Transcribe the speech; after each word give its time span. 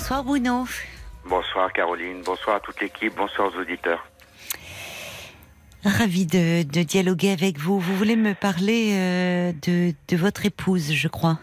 Bonsoir 0.00 0.24
Bruno. 0.24 0.64
Bonsoir 1.26 1.70
Caroline, 1.74 2.22
bonsoir 2.22 2.56
à 2.56 2.60
toute 2.60 2.80
l'équipe, 2.80 3.14
bonsoir 3.14 3.52
aux 3.52 3.60
auditeurs. 3.60 4.02
Ravi 5.84 6.24
de, 6.24 6.62
dialoguer 6.62 7.32
avec 7.32 7.58
vous. 7.58 7.78
Vous 7.78 7.96
voulez 7.96 8.16
me 8.16 8.32
parler 8.32 8.92
euh, 8.94 9.52
de, 9.52 10.16
votre 10.16 10.46
épouse, 10.46 10.90
je 10.94 11.06
crois. 11.06 11.38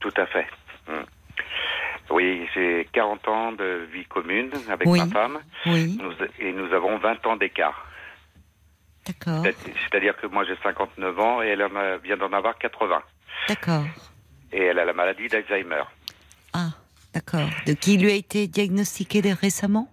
Tout 0.00 0.12
à 0.18 0.26
fait. 0.26 0.46
Hmm. 0.86 1.06
Oui, 2.10 2.46
j'ai 2.54 2.86
40 2.92 3.28
ans 3.28 3.52
de 3.52 3.88
vie 3.90 4.04
commune 4.04 4.50
avec 4.68 4.86
ma 4.86 5.06
femme. 5.06 5.38
Oui. 5.64 5.98
et 6.38 6.52
nous 6.52 6.70
avons 6.74 6.98
20 6.98 7.26
ans 7.26 7.36
d'écart. 7.36 7.86
D'accord. 9.06 9.42
C'est-à-dire 9.42 10.14
que 10.18 10.26
moi 10.26 10.44
j'ai 10.44 10.56
59 10.62 11.18
ans 11.18 11.42
et 11.42 11.46
elle 11.46 11.66
vient 12.04 12.18
d'en 12.18 12.32
avoir 12.34 12.58
80. 12.58 13.02
D'accord. 13.48 13.84
Et 14.52 14.64
elle 14.64 14.78
a 14.78 14.84
la 14.84 14.92
maladie 14.92 15.28
d'Alzheimer. 15.28 15.84
D'accord. 17.16 17.48
De 17.66 17.72
qui 17.72 17.96
lui 17.96 18.10
a 18.10 18.14
été 18.14 18.46
diagnostiqué 18.46 19.22
récemment? 19.32 19.88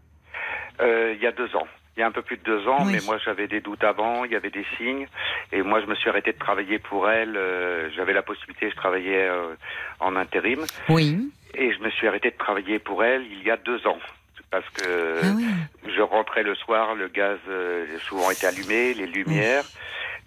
Euh, 0.81 1.13
Il 1.15 1.23
y 1.23 1.27
a 1.27 1.31
deux 1.31 1.55
ans. 1.55 1.67
Il 1.95 2.01
y 2.01 2.03
a 2.03 2.07
un 2.07 2.11
peu 2.11 2.21
plus 2.21 2.37
de 2.37 2.43
deux 2.43 2.67
ans, 2.67 2.83
mais 2.85 2.99
moi 3.05 3.17
j'avais 3.23 3.47
des 3.47 3.61
doutes 3.61 3.83
avant, 3.83 4.25
il 4.25 4.31
y 4.31 4.35
avait 4.35 4.49
des 4.49 4.65
signes, 4.77 5.05
et 5.51 5.61
moi 5.61 5.79
je 5.79 5.85
me 5.85 5.93
suis 5.93 6.09
arrêté 6.09 6.33
de 6.33 6.39
travailler 6.39 6.79
pour 6.79 7.09
elle. 7.09 7.37
Euh, 7.37 7.89
j'avais 7.95 8.13
la 8.13 8.23
possibilité, 8.23 8.71
je 8.71 8.75
travaillais 8.75 9.27
euh, 9.29 9.53
en 9.99 10.15
intérim. 10.15 10.65
Oui. 10.89 11.31
Et 11.53 11.71
je 11.71 11.79
me 11.79 11.91
suis 11.91 12.07
arrêté 12.07 12.31
de 12.31 12.37
travailler 12.37 12.79
pour 12.79 13.03
elle 13.03 13.23
il 13.31 13.43
y 13.43 13.51
a 13.51 13.57
deux 13.57 13.85
ans 13.87 13.99
parce 14.49 14.69
que 14.69 15.19
ah 15.23 15.89
je 15.95 16.01
rentrais 16.01 16.43
le 16.43 16.55
soir, 16.55 16.93
le 16.95 17.07
gaz 17.07 17.39
euh, 17.47 17.85
souvent 17.99 18.29
était 18.31 18.47
allumé, 18.47 18.93
les 18.95 19.07
lumières. 19.07 19.63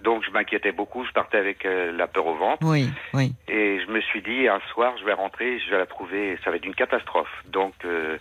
Donc 0.06 0.24
je 0.24 0.30
m'inquiétais 0.30 0.70
beaucoup, 0.70 1.04
je 1.04 1.10
partais 1.10 1.36
avec 1.36 1.66
euh, 1.66 1.90
la 1.90 2.06
peur 2.06 2.28
au 2.28 2.36
ventre. 2.36 2.64
Oui, 2.64 2.88
oui. 3.12 3.32
Et 3.48 3.80
je 3.80 3.90
me 3.90 4.00
suis 4.00 4.22
dit 4.22 4.46
un 4.46 4.60
soir 4.72 4.94
je 5.00 5.04
vais 5.04 5.14
rentrer, 5.14 5.58
je 5.58 5.68
vais 5.68 5.78
la 5.78 5.86
trouver, 5.86 6.38
ça 6.44 6.50
va 6.50 6.58
être 6.58 6.64
une 6.64 6.76
catastrophe. 6.76 7.42
Donc 7.48 7.74
euh, 7.84 8.16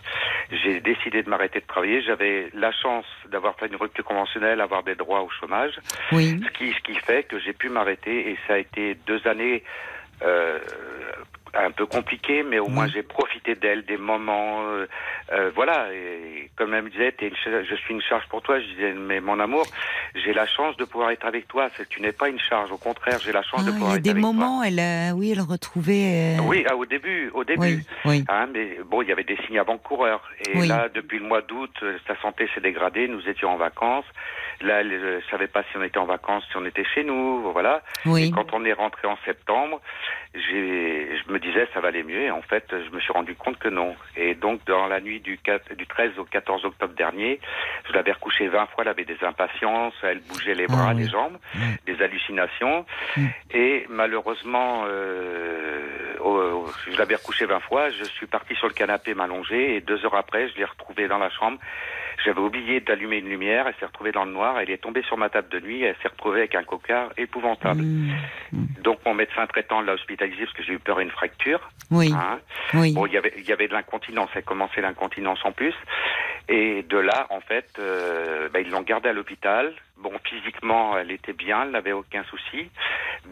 j'ai 0.50 0.80
décidé 0.80 1.22
de 1.22 1.30
m'arrêter 1.30 1.60
de 1.60 1.64
travailler. 1.64 2.02
J'avais 2.02 2.50
la 2.54 2.72
chance 2.72 3.04
d'avoir 3.30 3.54
fait 3.54 3.68
une 3.68 3.76
rupture 3.76 4.04
conventionnelle, 4.04 4.60
avoir 4.60 4.82
des 4.82 4.96
droits 4.96 5.22
au 5.22 5.30
chômage. 5.30 5.78
Oui. 6.10 6.40
Ce 6.44 6.50
qui, 6.58 6.72
ce 6.72 6.80
qui 6.80 6.96
fait 6.96 7.22
que 7.22 7.38
j'ai 7.38 7.52
pu 7.52 7.68
m'arrêter 7.68 8.30
et 8.30 8.38
ça 8.48 8.54
a 8.54 8.58
été 8.58 8.96
deux 9.06 9.24
années 9.28 9.62
euh, 10.22 10.58
un 11.64 11.70
peu 11.70 11.86
compliqué, 11.86 12.42
mais 12.42 12.58
au 12.58 12.68
moins 12.68 12.86
j'ai 12.88 13.02
profité 13.02 13.54
d'elle, 13.54 13.84
des 13.84 13.96
moments, 13.96 14.62
euh, 14.62 14.86
euh, 15.32 15.50
voilà. 15.54 15.92
Et 15.92 16.50
comme 16.56 16.74
elle 16.74 16.84
me 16.84 16.90
disait, 16.90 17.14
es 17.20 17.30
je 17.44 17.74
suis 17.74 17.94
une 17.94 18.02
charge 18.02 18.24
pour 18.28 18.42
toi. 18.42 18.60
Je 18.60 18.66
disais, 18.66 18.92
mais 18.92 19.20
mon 19.20 19.38
amour, 19.40 19.66
j'ai 20.14 20.32
la 20.32 20.46
chance 20.46 20.76
de 20.76 20.84
pouvoir 20.84 21.10
être 21.10 21.26
avec 21.26 21.48
toi. 21.48 21.68
Tu 21.88 22.02
n'es 22.02 22.12
pas 22.12 22.28
une 22.28 22.38
charge, 22.38 22.70
au 22.72 22.78
contraire, 22.78 23.18
j'ai 23.20 23.32
la 23.32 23.42
chance 23.42 23.64
de 23.64 23.70
pouvoir 23.70 23.96
être 23.96 24.00
avec 24.00 24.04
toi. 24.04 24.04
Il 24.04 24.06
y 24.06 24.10
a 24.10 24.14
des 24.14 24.20
moments, 24.20 24.62
elle, 24.62 25.14
oui, 25.14 25.32
elle 25.32 25.40
retrouvait. 25.40 26.36
Oui, 26.42 26.64
ah, 26.68 26.76
au 26.76 26.86
début, 26.86 27.30
au 27.34 27.44
début. 27.44 27.82
Oui, 28.04 28.24
hein, 28.28 28.48
mais 28.52 28.78
bon, 28.84 29.02
il 29.02 29.08
y 29.08 29.12
avait 29.12 29.24
des 29.24 29.36
signes 29.46 29.58
avant-coureurs. 29.58 30.22
Et 30.48 30.66
là, 30.66 30.88
depuis 30.92 31.18
le 31.18 31.26
mois 31.26 31.42
d'août, 31.42 31.72
sa 32.06 32.16
santé 32.20 32.48
s'est 32.54 32.60
dégradée. 32.60 33.08
Nous 33.08 33.28
étions 33.28 33.50
en 33.50 33.56
vacances. 33.56 34.06
Là, 34.60 34.80
elle 34.80 34.88
ne 34.88 35.20
savait 35.30 35.46
pas 35.46 35.62
si 35.70 35.76
on 35.76 35.82
était 35.82 35.98
en 35.98 36.06
vacances, 36.06 36.44
si 36.50 36.56
on 36.56 36.64
était 36.64 36.84
chez 36.84 37.04
nous, 37.04 37.42
voilà. 37.52 37.82
Oui. 38.04 38.24
Et 38.24 38.30
quand 38.30 38.52
on 38.52 38.64
est 38.64 38.72
rentré 38.72 39.06
en 39.06 39.18
septembre, 39.24 39.80
j'ai, 40.34 41.08
je 41.18 41.32
me 41.32 41.38
disais 41.38 41.68
ça 41.74 41.80
va 41.80 41.88
aller 41.88 42.02
mieux. 42.02 42.22
Et 42.22 42.30
en 42.30 42.42
fait, 42.42 42.64
je 42.70 42.94
me 42.94 43.00
suis 43.00 43.12
rendu 43.12 43.34
compte 43.34 43.58
que 43.58 43.68
non. 43.68 43.94
Et 44.16 44.34
donc, 44.34 44.64
dans 44.66 44.86
la 44.86 45.00
nuit 45.00 45.20
du, 45.20 45.38
4, 45.38 45.74
du 45.74 45.86
13 45.86 46.18
au 46.18 46.24
14 46.24 46.64
octobre 46.64 46.94
dernier, 46.94 47.40
je 47.88 47.92
l'avais 47.92 48.12
recouchée 48.12 48.48
20 48.48 48.66
fois. 48.66 48.84
Elle 48.84 48.88
avait 48.88 49.04
des 49.04 49.22
impatiences, 49.22 49.94
elle 50.02 50.20
bougeait 50.20 50.54
les 50.54 50.66
bras, 50.66 50.88
ah 50.90 50.94
les 50.94 51.08
jambes, 51.08 51.38
des 51.86 52.00
hallucinations. 52.02 52.86
Mm. 53.16 53.26
Et 53.52 53.86
malheureusement, 53.88 54.84
euh, 54.86 55.80
je 56.90 56.98
l'avais 56.98 57.16
recouchée 57.16 57.46
20 57.46 57.60
fois. 57.60 57.90
Je 57.90 58.04
suis 58.04 58.26
parti 58.26 58.54
sur 58.54 58.68
le 58.68 58.74
canapé 58.74 59.14
m'allonger 59.14 59.76
et 59.76 59.80
deux 59.80 60.04
heures 60.04 60.14
après, 60.14 60.48
je 60.48 60.56
l'ai 60.56 60.64
retrouvée 60.64 61.08
dans 61.08 61.18
la 61.18 61.30
chambre. 61.30 61.58
J'avais 62.24 62.40
oublié 62.40 62.80
d'allumer 62.80 63.18
une 63.18 63.28
lumière. 63.28 63.66
Elle 63.66 63.74
s'est 63.78 63.86
retrouvée 63.86 64.12
dans 64.12 64.24
le 64.24 64.32
noir. 64.32 64.58
Elle 64.58 64.70
est 64.70 64.78
tombée 64.78 65.02
sur 65.02 65.16
ma 65.16 65.28
table 65.28 65.48
de 65.48 65.60
nuit. 65.60 65.82
Elle 65.82 65.96
s'est 66.02 66.08
retrouvée 66.08 66.40
avec 66.40 66.54
un 66.54 66.64
cocard 66.64 67.10
épouvantable. 67.16 67.82
Mm. 67.82 68.14
Donc 68.82 68.98
mon 69.04 69.14
médecin 69.14 69.46
traitant 69.46 69.80
l'a 69.80 69.94
hospitalisé 69.94 70.44
parce 70.44 70.56
que 70.56 70.62
j'ai 70.62 70.74
eu 70.74 70.78
peur 70.78 70.98
d'une 70.98 71.10
fracture. 71.10 71.60
Oui. 71.90 72.12
Hein. 72.12 72.38
oui. 72.74 72.92
Bon, 72.92 73.06
il 73.06 73.12
y 73.12 73.16
avait, 73.16 73.32
il 73.36 73.44
y 73.44 73.52
avait 73.52 73.68
de 73.68 73.72
l'incontinence. 73.72 74.30
Elle 74.34 74.44
commençait 74.44 74.80
l'incontinence 74.80 75.38
en 75.44 75.52
plus. 75.52 75.74
Et 76.48 76.84
de 76.88 76.98
là, 76.98 77.26
en 77.30 77.40
fait, 77.40 77.66
euh, 77.78 78.48
bah, 78.52 78.60
ils 78.60 78.70
l'ont 78.70 78.82
gardée 78.82 79.08
à 79.08 79.12
l'hôpital. 79.12 79.72
Bon, 79.98 80.12
physiquement, 80.22 80.96
elle 80.96 81.10
était 81.10 81.32
bien, 81.32 81.62
elle 81.64 81.70
n'avait 81.72 81.92
aucun 81.92 82.22
souci. 82.24 82.70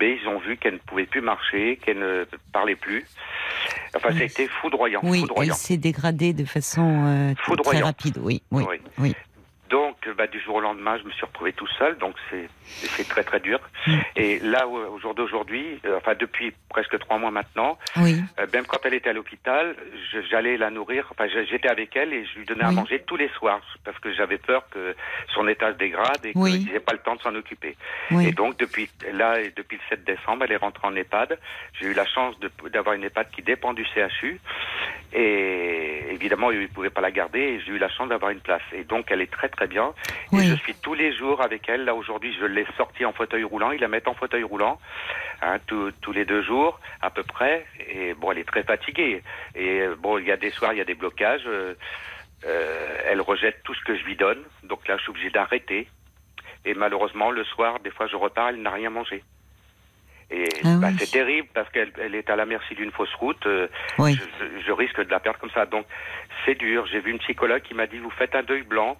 Mais 0.00 0.18
ils 0.20 0.28
ont 0.28 0.38
vu 0.38 0.56
qu'elle 0.56 0.74
ne 0.74 0.78
pouvait 0.78 1.06
plus 1.06 1.20
marcher, 1.20 1.76
qu'elle 1.76 1.98
ne 1.98 2.26
parlait 2.52 2.74
plus. 2.74 3.06
Enfin, 3.94 4.10
c'était 4.18 4.48
foudroyant. 4.48 5.00
Oui, 5.04 5.20
foudroyant. 5.20 5.52
elle 5.52 5.58
s'est 5.58 5.76
dégradée 5.76 6.32
de 6.32 6.44
façon 6.44 7.04
euh, 7.06 7.34
très 7.62 7.80
rapide. 7.80 8.18
Oui, 8.20 8.42
oui, 8.50 8.64
oui. 8.68 8.80
oui. 8.98 9.14
Donc, 10.06 10.16
bah, 10.16 10.26
du 10.26 10.40
jour 10.40 10.56
au 10.56 10.60
lendemain, 10.60 10.98
je 10.98 11.04
me 11.04 11.10
suis 11.12 11.24
retrouvé 11.24 11.52
tout 11.52 11.66
seul, 11.78 11.96
donc 11.98 12.14
c'est 12.30 13.08
très 13.08 13.24
très 13.24 13.40
dur. 13.40 13.60
Et 14.16 14.38
là, 14.40 14.66
au 14.66 14.98
jour 14.98 15.14
d'aujourd'hui, 15.14 15.80
euh, 15.84 15.96
enfin 15.98 16.14
depuis 16.18 16.52
presque 16.68 16.98
trois 16.98 17.18
mois 17.18 17.30
maintenant, 17.30 17.78
oui. 17.96 18.20
euh, 18.38 18.46
même 18.52 18.66
quand 18.66 18.78
elle 18.84 18.94
était 18.94 19.10
à 19.10 19.12
l'hôpital, 19.12 19.76
j'allais 20.30 20.56
la 20.56 20.70
nourrir. 20.70 21.06
Enfin, 21.10 21.26
j'étais 21.28 21.68
avec 21.68 21.96
elle 21.96 22.12
et 22.12 22.24
je 22.26 22.38
lui 22.38 22.46
donnais 22.46 22.64
à 22.64 22.70
manger 22.70 23.02
tous 23.06 23.16
les 23.16 23.28
soirs 23.30 23.60
parce 23.84 23.98
que 23.98 24.12
j'avais 24.12 24.38
peur 24.38 24.64
que 24.70 24.94
son 25.34 25.46
état 25.48 25.72
se 25.72 25.78
dégrade 25.78 26.24
et 26.24 26.32
oui. 26.34 26.64
qu'il 26.64 26.72
n'ait 26.72 26.80
pas 26.80 26.92
le 26.92 26.98
temps 26.98 27.14
de 27.14 27.20
s'en 27.20 27.34
occuper. 27.34 27.76
Et 28.10 28.32
donc 28.32 28.58
depuis 28.58 28.88
là, 29.12 29.40
et 29.40 29.52
depuis 29.54 29.76
le 29.76 29.96
7 29.96 30.04
décembre, 30.04 30.44
elle 30.44 30.52
est 30.52 30.56
rentrée 30.56 30.86
en 30.86 30.94
EHPAD. 30.94 31.38
J'ai 31.80 31.86
eu 31.86 31.94
la 31.94 32.06
chance 32.06 32.34
d'avoir 32.70 32.94
une 32.94 33.04
EHPAD 33.04 33.30
qui 33.30 33.42
dépend 33.42 33.72
du 33.72 33.84
CHU 33.84 34.40
et 35.14 36.06
évidemment, 36.10 36.50
ils 36.50 36.62
ne 36.62 36.66
pouvaient 36.66 36.90
pas 36.90 37.00
la 37.00 37.12
garder 37.12 37.38
et 37.38 37.60
j'ai 37.60 37.72
eu 37.72 37.78
la 37.78 37.88
chance 37.88 38.08
d'avoir 38.08 38.32
une 38.32 38.40
place. 38.40 38.62
Et 38.72 38.82
donc, 38.82 39.06
elle 39.10 39.20
est 39.20 39.30
très 39.30 39.48
très 39.48 39.68
bien. 39.68 39.93
Et 40.32 40.44
je 40.44 40.54
suis 40.54 40.74
tous 40.74 40.94
les 40.94 41.16
jours 41.16 41.40
avec 41.42 41.68
elle. 41.68 41.84
Là, 41.84 41.94
aujourd'hui, 41.94 42.34
je 42.38 42.44
l'ai 42.44 42.66
sortie 42.76 43.04
en 43.04 43.12
fauteuil 43.12 43.44
roulant. 43.44 43.70
Ils 43.70 43.80
la 43.80 43.88
mettent 43.88 44.08
en 44.08 44.14
fauteuil 44.14 44.42
roulant 44.42 44.78
hein, 45.42 45.58
tous 45.66 46.12
les 46.12 46.24
deux 46.24 46.42
jours 46.42 46.80
à 47.00 47.10
peu 47.10 47.22
près. 47.22 47.66
Et 47.88 48.14
bon, 48.14 48.32
elle 48.32 48.38
est 48.38 48.48
très 48.48 48.62
fatiguée. 48.62 49.22
Et 49.54 49.80
euh, 49.80 49.96
bon, 49.96 50.18
il 50.18 50.26
y 50.26 50.32
a 50.32 50.36
des 50.36 50.50
soirs, 50.50 50.72
il 50.72 50.78
y 50.78 50.82
a 50.82 50.84
des 50.84 50.94
blocages. 50.94 51.46
Euh, 51.46 51.74
euh, 52.46 52.98
elle 53.06 53.20
rejette 53.20 53.62
tout 53.64 53.74
ce 53.74 53.84
que 53.84 53.96
je 53.96 54.04
lui 54.04 54.16
donne. 54.16 54.42
Donc 54.64 54.86
là, 54.88 54.96
je 54.96 55.02
suis 55.02 55.10
obligé 55.10 55.30
d'arrêter. 55.30 55.88
Et 56.64 56.74
malheureusement, 56.74 57.30
le 57.30 57.44
soir, 57.44 57.80
des 57.80 57.90
fois, 57.90 58.06
je 58.06 58.16
repars, 58.16 58.48
elle 58.48 58.62
n'a 58.62 58.70
rien 58.70 58.90
mangé. 58.90 59.22
Et 60.30 60.48
ah 60.64 60.76
bah, 60.80 60.88
c'est 60.98 61.10
terrible 61.10 61.48
parce 61.52 61.70
qu'elle 61.70 61.92
elle 62.00 62.14
est 62.14 62.30
à 62.30 62.36
la 62.36 62.46
merci 62.46 62.74
d'une 62.74 62.90
fausse 62.90 63.12
route. 63.14 63.46
Euh, 63.46 63.68
je, 63.98 64.72
risque 64.72 65.00
de 65.04 65.10
la 65.10 65.20
perdre 65.20 65.38
comme 65.38 65.50
ça. 65.50 65.66
Donc 65.66 65.86
c'est 66.44 66.54
dur. 66.54 66.86
J'ai 66.86 67.00
vu 67.00 67.10
une 67.10 67.18
psychologue 67.18 67.62
qui 67.62 67.74
m'a 67.74 67.86
dit 67.86 67.98
vous 67.98 68.10
faites 68.10 68.34
un 68.34 68.42
deuil 68.42 68.62
blanc. 68.62 68.96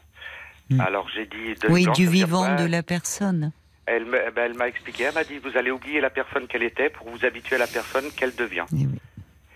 Hmm. 0.70 0.80
Alors 0.80 1.08
j'ai 1.14 1.26
dit 1.26 1.54
deuil 1.60 1.70
oui 1.70 1.86
du 1.94 2.06
vivant 2.06 2.56
de 2.56 2.64
la 2.64 2.82
personne. 2.82 3.52
Elle, 3.86 4.04
ben, 4.04 4.32
elle 4.36 4.54
m'a 4.54 4.69
expliqué. 4.69 5.04
Elle 5.04 5.14
m'a 5.14 5.25
dit 5.25 5.38
vous 5.38 5.56
allez 5.58 5.70
oublier 5.70 6.00
la 6.00 6.10
personne 6.10 6.47
qu'elle 6.47 6.62
était 6.62 6.88
pour 6.88 7.08
vous 7.10 7.25
habituer 7.25 7.56
à 7.56 7.58
la 7.58 7.66
personne 7.66 8.04
qu'elle 8.16 8.34
devient. 8.34 8.64
Mais 8.72 8.86
oui, 8.86 8.98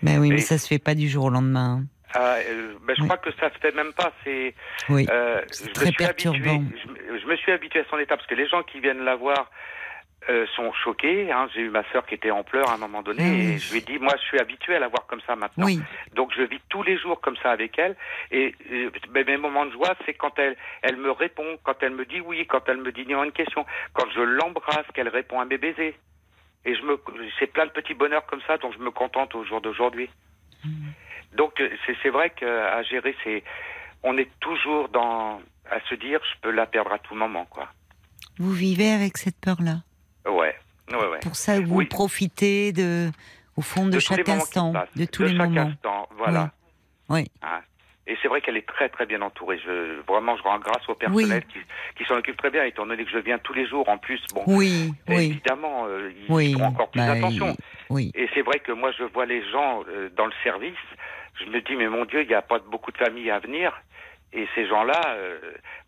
mais, 0.01 0.17
oui, 0.17 0.29
mais 0.29 0.37
ça 0.37 0.57
se 0.57 0.67
fait 0.67 0.79
pas 0.79 0.95
du 0.95 1.09
jour 1.09 1.25
au 1.25 1.29
lendemain. 1.29 1.81
Hein. 1.81 1.85
Ah, 2.13 2.37
euh, 2.37 2.73
ben, 2.87 2.95
je 2.97 3.03
crois 3.03 3.17
que 3.17 3.31
ça 3.39 3.51
se 3.53 3.59
fait 3.59 3.75
même 3.75 3.93
pas. 3.93 4.11
C'est 4.23 4.55
oui. 4.89 5.07
Euh, 5.11 5.41
très 5.73 5.91
perturbant. 5.91 6.63
je, 6.85 7.27
me 7.27 7.35
suis 7.35 7.51
habitué 7.51 7.81
à 7.81 7.83
son 7.89 7.99
état 7.99 8.15
parce 8.15 8.27
que 8.27 8.35
les 8.35 8.47
gens 8.47 8.63
qui 8.63 8.79
viennent 8.79 9.03
la 9.03 9.15
voir 9.15 9.49
euh, 10.29 10.45
sont 10.55 10.71
choqués. 10.73 11.31
Hein. 11.31 11.47
J'ai 11.53 11.61
eu 11.61 11.69
ma 11.69 11.83
sœur 11.91 12.05
qui 12.05 12.13
était 12.13 12.29
en 12.29 12.43
pleurs 12.43 12.69
à 12.69 12.75
un 12.75 12.77
moment 12.77 13.01
donné 13.01 13.23
et 13.23 13.57
je 13.57 13.71
lui 13.71 13.79
ai 13.79 13.81
dit, 13.81 13.97
moi 13.97 14.13
je 14.17 14.23
suis 14.27 14.39
habitué 14.39 14.75
à 14.75 14.79
la 14.79 14.87
voir 14.87 15.07
comme 15.07 15.21
ça 15.25 15.35
maintenant. 15.35 15.67
Donc 16.13 16.31
je 16.37 16.43
vis 16.43 16.61
tous 16.69 16.83
les 16.83 16.97
jours 16.97 17.19
comme 17.21 17.35
ça 17.37 17.51
avec 17.51 17.79
elle. 17.79 17.95
Et 18.31 18.55
mes 19.11 19.37
moments 19.37 19.65
de 19.65 19.71
joie, 19.71 19.95
c'est 20.05 20.13
quand 20.13 20.37
elle, 20.37 20.55
elle 20.83 20.97
me 20.97 21.11
répond, 21.11 21.57
quand 21.63 21.81
elle 21.81 21.93
me 21.93 22.05
dit 22.05 22.21
oui, 22.21 22.45
quand 22.45 22.67
elle 22.67 22.77
me 22.77 22.91
dit 22.91 23.05
non 23.07 23.23
une 23.23 23.31
question, 23.31 23.65
quand 23.93 24.05
je 24.13 24.21
l'embrasse, 24.21 24.85
qu'elle 24.93 25.09
répond 25.09 25.39
à 25.39 25.45
mes 25.45 25.57
baisers. 25.57 25.95
Et 26.65 26.75
je 26.75 26.81
me, 26.83 26.99
c'est 27.39 27.47
plein 27.47 27.65
de 27.65 27.71
petits 27.71 27.93
bonheurs 27.93 28.25
comme 28.25 28.41
ça 28.45 28.57
dont 28.57 28.71
je 28.71 28.79
me 28.79 28.91
contente 28.91 29.33
au 29.33 29.43
jour 29.45 29.61
d'aujourd'hui. 29.61 30.09
Mm. 30.63 30.89
Donc 31.33 31.59
euh, 31.59 31.69
c'est 32.03 32.09
vrai 32.09 32.29
qu'à 32.31 32.83
gérer, 32.83 33.15
c'est, 33.23 33.43
on 34.03 34.17
est 34.17 34.29
toujours 34.39 34.89
dans, 34.89 35.41
à 35.71 35.79
se 35.89 35.95
dire, 35.95 36.19
je 36.23 36.41
peux 36.41 36.51
la 36.51 36.65
perdre 36.65 36.91
à 36.91 36.99
tout 36.99 37.15
moment, 37.15 37.45
quoi. 37.45 37.67
Vous 38.37 38.51
vivez 38.53 38.91
avec 38.91 39.17
cette 39.17 39.39
peur-là? 39.39 39.81
Ouais. 40.29 40.55
ouais, 40.91 41.19
Pour 41.21 41.35
ça, 41.35 41.59
vous 41.59 41.85
profitez 41.85 42.71
de, 42.71 43.09
au 43.57 43.61
fond 43.61 43.87
de, 43.87 43.99
chaque 43.99 44.27
instant, 44.29 44.73
de 44.95 45.05
tous 45.05 45.23
les 45.23 45.29
chaque 45.29 45.37
moments. 45.37 45.71
Instant, 45.71 46.09
voilà. 46.17 46.51
Oui. 47.09 47.25
Ah. 47.41 47.61
Et 48.09 48.17
c'est 48.23 48.27
vrai 48.27 48.41
qu'elle 48.41 48.57
est 48.57 48.65
très 48.65 48.89
très 48.89 49.05
bien 49.05 49.21
entourée. 49.21 49.59
Je, 49.63 50.01
vraiment, 50.07 50.35
je 50.35 50.41
rends 50.41 50.57
grâce 50.57 50.87
au 50.89 50.95
personnel 50.95 51.43
qui, 51.45 51.59
qui 51.95 52.05
s'en 52.05 52.15
occupe 52.15 52.37
très 52.37 52.49
bien, 52.49 52.63
étant 52.63 52.87
donné 52.87 53.05
que 53.05 53.11
je 53.11 53.19
viens 53.19 53.37
tous 53.37 53.53
les 53.53 53.67
jours. 53.67 53.87
En 53.87 53.99
plus, 53.99 54.19
bon, 54.33 54.41
oui, 54.47 54.91
évidemment, 55.07 55.85
euh, 55.85 56.11
ils 56.27 56.57
font 56.57 56.63
encore 56.63 56.89
plus 56.89 57.01
bah, 57.01 57.13
d'attention. 57.13 57.55
Oui. 57.91 58.11
Et 58.15 58.27
c'est 58.33 58.41
vrai 58.41 58.59
que 58.59 58.71
moi, 58.71 58.91
je 58.97 59.03
vois 59.03 59.27
les 59.27 59.47
gens 59.51 59.83
euh, 59.87 60.09
dans 60.17 60.25
le 60.25 60.33
service. 60.43 60.73
Je 61.39 61.45
me 61.51 61.61
dis, 61.61 61.75
mais 61.75 61.87
mon 61.87 62.05
Dieu, 62.05 62.23
il 62.23 62.27
n'y 62.27 62.33
a 62.33 62.41
pas 62.41 62.57
beaucoup 62.57 62.91
de 62.91 62.97
familles 62.97 63.29
à 63.29 63.37
venir. 63.37 63.79
Et 64.31 64.47
ces 64.53 64.67
gens-là, 64.67 65.15
euh, 65.15 65.39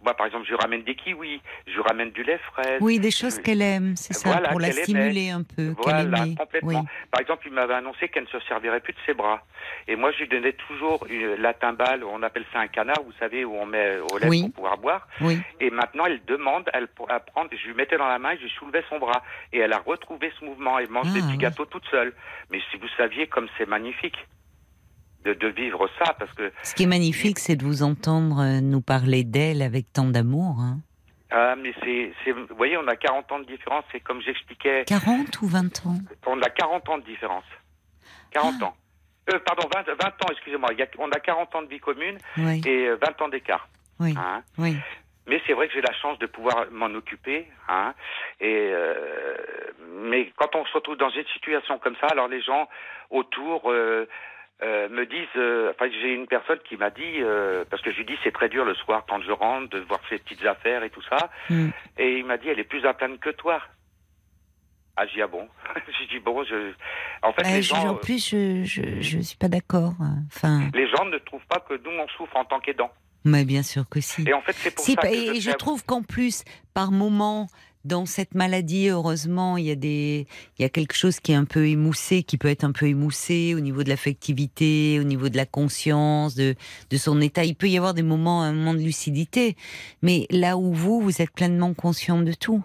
moi 0.04 0.16
par 0.16 0.26
exemple, 0.26 0.48
je 0.50 0.56
ramène 0.56 0.84
des 0.84 0.96
kiwis, 0.96 1.42
je 1.68 1.80
ramène 1.80 2.10
du 2.10 2.24
lait 2.24 2.40
frais. 2.40 2.80
Oui, 2.82 3.00
des 3.00 3.12
choses 3.12 3.40
qu'elle 3.40 3.62
aime, 3.62 3.96
c'est 3.96 4.14
ça, 4.14 4.38
pour 4.50 4.60
la 4.60 4.72
stimuler 4.72 5.30
un 5.30 5.44
peu. 5.44 5.76
Voilà, 5.78 6.26
complètement. 6.38 6.86
Par 7.12 7.22
exemple, 7.22 7.48
il 7.48 7.54
m'avait 7.54 7.76
annoncé 7.76 8.10
qu'elle 8.10 8.24
ne 8.24 8.40
se 8.40 8.40
servirait 8.48 8.80
plus 8.80 8.94
de 8.94 9.00
ses 9.06 9.14
bras. 9.14 9.44
Et 9.88 9.96
moi, 9.96 10.12
je 10.12 10.20
lui 10.20 10.28
donnais 10.28 10.54
toujours 10.54 11.06
une, 11.08 11.36
la 11.36 11.54
timbale, 11.54 12.04
on 12.04 12.24
appelle 12.24 12.46
ça 12.52 12.60
un 12.60 12.68
canard, 12.68 13.02
vous 13.06 13.14
savez, 13.20 13.46
où 13.46 13.56
on 13.56 13.68
met 13.68 13.98
au 14.12 14.18
lait 14.18 14.42
pour 14.42 14.52
pouvoir 14.54 14.78
boire. 14.78 15.08
Oui. 15.22 15.40
Et 15.60 15.70
maintenant, 15.70 16.06
elle 16.08 16.22
demande, 16.26 16.68
elle, 16.74 16.88
à 17.10 17.20
prendre, 17.20 17.52
je 17.52 17.68
lui 17.68 17.76
mettais 17.76 17.98
dans 17.98 18.08
la 18.08 18.18
main, 18.18 18.36
je 18.38 18.44
lui 18.44 18.52
soulevais 18.58 18.84
son 18.90 18.98
bras. 18.98 19.22
Et 19.54 19.60
elle 19.60 19.74
a 19.74 19.80
retrouvé 19.80 20.32
ce 20.40 20.46
mouvement, 20.46 20.80
elle 20.80 20.90
mange 20.90 21.14
des 21.14 21.22
ah, 21.22 21.28
petits 21.28 21.38
gâteaux 21.38 21.66
toute 21.66 21.86
seule. 21.92 22.14
Mais 22.50 22.60
si 22.72 22.78
vous 22.78 22.88
saviez 22.98 23.28
comme 23.28 23.48
c'est 23.58 23.68
magnifique 23.68 24.18
de, 25.26 25.48
vivre 25.48 25.88
ça, 26.00 26.14
parce 26.14 26.32
que... 26.34 26.52
Ce 26.64 26.74
qui 26.76 26.84
est 26.84 26.88
magnifique, 26.88 27.40
c'est 27.40 27.56
de 27.56 27.64
vous 27.64 27.84
entendre 27.84 28.42
euh, 28.42 28.62
nous 28.62 28.82
parler 28.82 29.24
d'elle 29.24 29.62
avec 29.62 29.92
tant 29.94 30.06
d'amour. 30.06 30.58
Hein. 30.60 30.80
Ah, 31.32 31.56
mais 31.56 31.74
c'est, 31.84 32.32
vous 32.32 32.56
voyez, 32.56 32.78
on 32.78 32.88
a 32.88 32.96
40 32.96 33.32
ans 33.32 33.40
de 33.40 33.46
différence, 33.46 33.86
c'est 33.92 34.02
comme 34.02 34.22
j'expliquais... 34.22 34.84
40 34.86 35.42
ou 35.42 35.48
20 35.48 35.86
ans? 35.86 35.98
On 36.26 36.42
a 36.42 36.50
40 36.50 36.90
ans 36.90 36.98
de 36.98 37.06
différence. 37.06 37.46
40 38.32 38.56
ah. 38.62 38.66
ans. 38.66 38.76
Euh, 39.32 39.40
pardon, 39.46 39.68
20, 39.74 39.86
20 39.86 40.08
ans, 40.08 40.28
excusez-moi. 40.32 40.72
On 40.98 41.10
a 41.12 41.20
40 41.20 41.56
ans 41.56 41.62
de 41.62 41.68
vie 41.68 41.80
commune 41.80 42.18
et 42.38 42.42
20 42.42 42.68
euh, 42.68 42.98
ans 43.20 43.30
d'écart. 43.30 43.68
Oui. 44.00 44.16
Hein. 44.18 44.42
oui. 44.58 44.76
Mais 45.28 45.40
c'est 45.46 45.54
vrai 45.54 45.68
que 45.68 45.74
j'ai 45.74 45.82
la 45.82 45.94
chance 45.94 46.18
de 46.20 46.26
pouvoir 46.26 46.66
m'en 46.72 46.88
occuper. 46.88 47.48
Hein, 47.70 47.94
et 48.40 48.72
euh, 48.74 49.36
mais 50.04 50.32
quand 50.36 50.56
on 50.56 50.66
se 50.66 50.74
retrouve 50.74 50.98
dans 50.98 51.12
une 51.12 51.28
situation 51.28 51.78
comme 51.78 51.96
ça, 52.02 52.08
alors 52.08 52.28
les 52.28 52.42
gens 52.42 52.68
autour 53.12 53.72
euh, 53.72 54.08
euh, 54.63 54.90
me 54.90 55.06
disent, 55.06 55.28
euh, 55.38 55.72
enfin 55.72 55.90
j'ai 56.02 56.13
une 56.13 56.28
personne 56.28 56.60
qui 56.68 56.78
m'a 56.78 56.92
dit, 56.92 57.22
euh, 57.22 57.66
parce 57.69 57.81
que 57.81 57.92
je 57.92 57.98
lui 57.98 58.06
dis 58.06 58.18
c'est 58.24 58.31
très 58.31 58.50
dur 58.50 58.63
le 58.63 58.75
soir 58.75 59.06
quand 59.10 59.22
je 59.22 59.31
rentre 59.31 59.69
de 59.69 59.80
voir 59.80 60.00
ses 60.10 60.19
petites 60.19 60.46
affaires 60.46 60.84
et 60.84 60.90
tout 60.90 61.02
ça, 61.10 61.31
mm. 61.50 61.69
et 61.98 62.19
il 62.19 62.25
m'a 62.25 62.38
dit 62.38 62.48
elle 62.48 62.60
est 62.60 62.63
plus 62.63 62.86
à 62.86 62.94
plaindre 62.94 63.19
que 63.19 63.31
toi. 63.31 63.60
Ah 64.98 65.08
j'ai 65.08 65.22
ah 65.24 65.28
bon, 65.28 65.48
j'ai 66.00 66.08
dit 66.08 66.19
bon 66.24 66.44
je, 66.44 66.74
en 67.24 67.34
fait 67.34 67.44
les 67.44 67.62
gens, 67.63 67.88
en 67.88 67.96
plus 67.96 68.30
je, 68.30 68.63
je, 68.63 69.02
je 69.02 69.19
suis 69.19 69.38
pas 69.38 69.48
d'accord. 69.48 69.94
Enfin 70.28 70.69
les 70.75 70.88
gens 70.90 71.06
ne 71.06 71.18
trouvent 71.18 71.48
pas 71.48 71.60
que 71.60 71.74
nous 71.74 71.98
on 71.98 72.08
souffre 72.10 72.36
en 72.36 72.46
tant 72.46 72.60
qu'aidants. 72.60 72.92
Mais 73.24 73.46
bien 73.46 73.63
sûr 73.63 73.88
que 73.90 74.00
si. 74.00 74.28
Et 74.28 74.34
en 74.34 74.42
fait 74.42 74.54
c'est 74.54 74.75
pour 74.75 74.86
ça. 74.86 74.96
Que 74.96 75.08
et 75.08 75.36
je, 75.40 75.50
je 75.50 75.56
trouve 75.56 75.84
qu'en 75.86 76.04
plus 76.04 76.44
par 76.74 76.92
moment 76.92 77.48
dans 77.86 78.06
cette 78.06 78.36
maladie, 78.36 78.89
heureusement, 78.89 79.57
il 79.57 79.66
y 79.66 79.72
a 79.72 79.75
des, 79.75 80.28
il 80.57 80.62
y 80.62 80.66
a 80.66 80.69
quelque 80.69 80.94
chose 80.94 81.19
qui 81.19 81.31
est 81.31 81.36
un 81.36 81.45
peu 81.45 81.68
émoussé, 81.68 82.24
qui 82.24 82.38
peut 82.38 82.48
être 82.48 82.63
un 82.63 82.72
peu 82.72 82.88
émoussé 82.88 83.54
au 83.56 83.60
niveau 83.60 83.83
de 83.83 83.89
l'affectivité, 83.89 85.00
au 85.00 85.04
niveau 85.04 85.30
de 85.30 85.38
la 85.38 85.45
conscience, 85.45 86.36
de, 86.36 86.56
de 86.89 86.98
son 86.98 87.19
état. 87.22 87.44
Il 87.44 87.56
peut 87.56 87.69
y 87.69 87.78
avoir 87.78 87.94
des 87.94 88.04
moments, 88.04 88.44
un 88.44 88.54
moment 88.54 88.74
de 88.74 88.80
lucidité. 88.80 89.56
Mais 90.01 90.28
là 90.30 90.57
où 90.57 90.74
vous, 90.74 91.01
vous 91.01 91.22
êtes 91.22 91.31
pleinement 91.31 91.74
conscient 91.74 92.22
de 92.22 92.33
tout. 92.33 92.63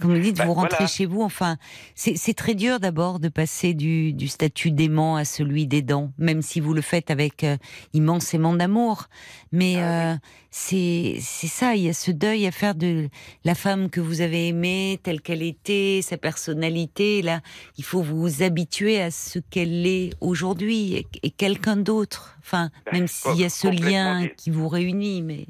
Comme 0.00 0.14
vous 0.14 0.20
dites, 0.20 0.38
bah, 0.38 0.46
vous 0.46 0.54
rentrez 0.54 0.86
chez 0.86 1.06
vous. 1.06 1.22
Enfin, 1.22 1.56
c'est 1.94 2.34
très 2.36 2.54
dur 2.54 2.80
d'abord 2.80 3.20
de 3.20 3.28
passer 3.28 3.74
du, 3.74 4.12
du 4.12 4.28
statut 4.28 4.70
d'aimant 4.70 5.16
à 5.16 5.24
celui 5.24 5.66
d'aidant, 5.66 6.12
même 6.18 6.42
si 6.42 6.60
vous 6.60 6.74
le 6.74 6.80
faites 6.80 7.10
avec 7.10 7.44
euh, 7.44 7.56
immensément 7.92 8.54
d'amour. 8.54 9.04
Mais 9.52 9.76
ah 9.76 10.12
euh, 10.12 10.16
c'est 10.50 11.18
ça, 11.20 11.74
il 11.74 11.82
y 11.82 11.88
a 11.88 11.92
ce 11.92 12.10
deuil 12.10 12.46
à 12.46 12.50
faire 12.50 12.74
de 12.74 13.08
la 13.44 13.54
femme 13.54 13.90
que 13.90 14.00
vous 14.00 14.20
avez 14.20 14.48
aimée, 14.48 14.98
telle 15.02 15.20
qu'elle 15.20 15.42
était, 15.42 16.00
sa 16.02 16.16
personnalité. 16.16 17.22
Là, 17.22 17.40
il 17.78 17.84
faut 17.84 18.02
vous 18.02 18.42
habituer 18.42 19.00
à 19.00 19.10
ce 19.10 19.38
qu'elle 19.38 19.86
est 19.86 20.10
aujourd'hui 20.20 21.06
et, 21.22 21.30
quelqu'un 21.30 21.76
d'autre. 21.76 22.36
Enfin, 22.40 22.70
bah, 22.84 22.92
même 22.92 23.06
s'il 23.06 23.38
y 23.40 23.44
a 23.44 23.50
ce 23.50 23.68
lien 23.68 24.28
qui 24.36 24.50
vous 24.50 24.68
réunit, 24.68 25.22
mais 25.22 25.46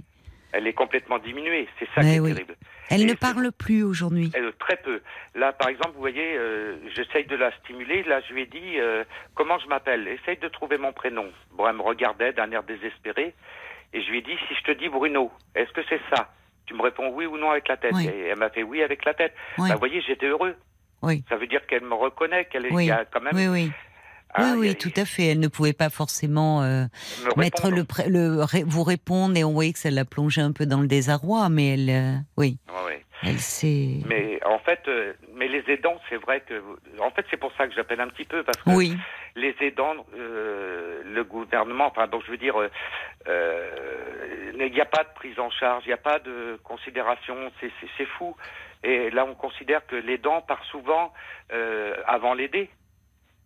elle 0.57 0.67
est 0.67 0.73
complètement 0.73 1.19
diminuée. 1.19 1.69
C'est 1.79 1.89
ça 1.95 2.01
qui 2.01 2.09
est 2.09 2.23
terrible. 2.23 2.57
Elle 2.91 3.07
ne 3.07 3.15
parle 3.15 3.51
plus 3.53 3.83
aujourd'hui. 3.83 4.31
Très 4.59 4.77
peu. 4.77 5.01
Là, 5.35 5.53
par 5.53 5.69
exemple, 5.69 5.93
vous 5.95 6.01
voyez, 6.01 6.37
euh, 6.37 6.77
j'essaye 6.95 7.27
de 7.27 7.37
la 7.37 7.53
stimuler. 7.59 8.03
Là, 8.05 8.21
je 8.27 8.33
lui 8.33 8.43
ai 8.43 8.47
dit 8.47 8.79
euh, 8.79 9.05
comment 9.35 9.59
je 9.59 9.67
m'appelle? 9.67 10.09
Essaye 10.09 10.39
de 10.39 10.49
trouver 10.49 10.79
mon 10.79 10.93
prénom. 10.93 11.27
Bon, 11.53 11.69
elle 11.69 11.77
me 11.77 11.83
regardait 11.83 12.33
d'un 12.33 12.51
air 12.51 12.63
désespéré, 12.63 13.35
et 13.93 14.03
je 14.03 14.11
lui 14.11 14.19
ai 14.19 14.23
dit 14.23 14.37
si 14.49 14.55
je 14.55 14.63
te 14.63 14.73
dis 14.73 14.89
Bruno, 14.89 15.31
est-ce 15.55 15.73
que 15.73 15.83
c'est 15.89 16.01
ça? 16.15 16.33
Tu 16.67 16.75
me 16.75 16.83
réponds 16.83 17.11
oui 17.11 17.27
ou 17.27 17.39
non 17.39 17.51
avec 17.51 17.69
la 17.69 17.77
tête. 17.77 17.95
Et 18.03 18.29
elle 18.29 18.39
m'a 18.39 18.51
fait 18.51 18.65
oui 18.65 18.83
avec 18.83 19.05
la 19.05 19.15
tête. 19.15 19.35
Bah, 19.57 19.65
vous 19.73 19.79
voyez, 19.79 20.01
j'étais 20.01 20.27
heureux. 20.27 20.57
Oui. 21.03 21.23
Ça 21.29 21.37
veut 21.37 21.47
dire 21.47 21.65
qu'elle 21.67 21.85
me 21.85 21.95
reconnaît, 21.95 22.47
qu'elle 22.47 22.67
oui. 22.73 22.91
a 22.91 23.05
quand 23.05 23.21
même. 23.21 23.35
Oui, 23.35 23.47
oui. 23.47 23.71
Ah, 24.37 24.53
oui, 24.57 24.69
oui, 24.69 24.77
tout 24.77 24.93
à 24.97 25.05
fait. 25.07 25.29
Elle 25.29 25.41
ne 25.41 25.49
pouvait 25.49 25.73
pas 25.73 25.89
forcément 25.89 26.63
euh, 26.63 26.85
mettre 27.37 27.71
le, 27.71 27.87
le, 28.09 28.65
vous 28.65 28.83
répondre 28.83 29.37
et 29.37 29.45
on 29.45 29.53
voyait 29.53 29.73
que 29.73 29.79
ça 29.79 29.91
l'a 29.91 30.05
plongé 30.05 30.43
un 30.43 30.53
peu 30.53 30.67
dans 30.67 30.81
le 30.81 30.87
désarroi, 30.87 31.49
mais 31.49 31.75
elle, 31.75 31.91
euh, 31.91 32.17
oui. 32.37 32.59
Elle 33.23 33.39
sait. 33.39 34.01
Mais 34.07 34.39
en 34.45 34.59
fait, 34.59 34.81
euh, 34.89 35.15
mais 35.35 35.49
les 35.49 35.65
aidants, 35.69 35.99
c'est 36.11 36.17
vrai 36.17 36.43
que, 36.43 36.63
en 37.01 37.11
fait, 37.11 37.25
c'est 37.31 37.39
pour 37.39 37.51
ça 37.57 37.67
que 37.67 37.75
j'appelle 37.75 38.01
un 38.01 38.09
petit 38.09 38.27
peu 38.27 38.43
parce 38.43 38.59
que 38.59 38.71
oui. 38.71 38.95
les 39.35 39.57
aidants, 39.63 39.95
le 40.15 41.23
gouvernement, 41.23 41.87
enfin, 41.87 42.07
donc 42.09 42.23
je 42.27 42.31
veux 42.31 42.37
dire, 42.37 42.57
il 43.27 44.73
n'y 44.73 44.81
a 44.81 44.85
pas 44.85 45.03
de 45.03 45.15
prise 45.15 45.39
en 45.41 45.51
charge, 45.51 45.85
il 45.87 45.89
n'y 45.89 45.95
a 45.95 45.97
pas 45.97 46.19
de 46.19 46.61
considération, 46.63 47.35
c'est 47.61 48.07
fou. 48.19 48.37
Et 48.85 49.11
là, 49.11 49.25
on 49.25 49.35
considère 49.35 49.85
que 49.87 49.97
l'aidant 49.97 50.43
part 50.43 50.65
souvent 50.67 51.11
avant 52.07 52.35
l'aider. 52.35 52.69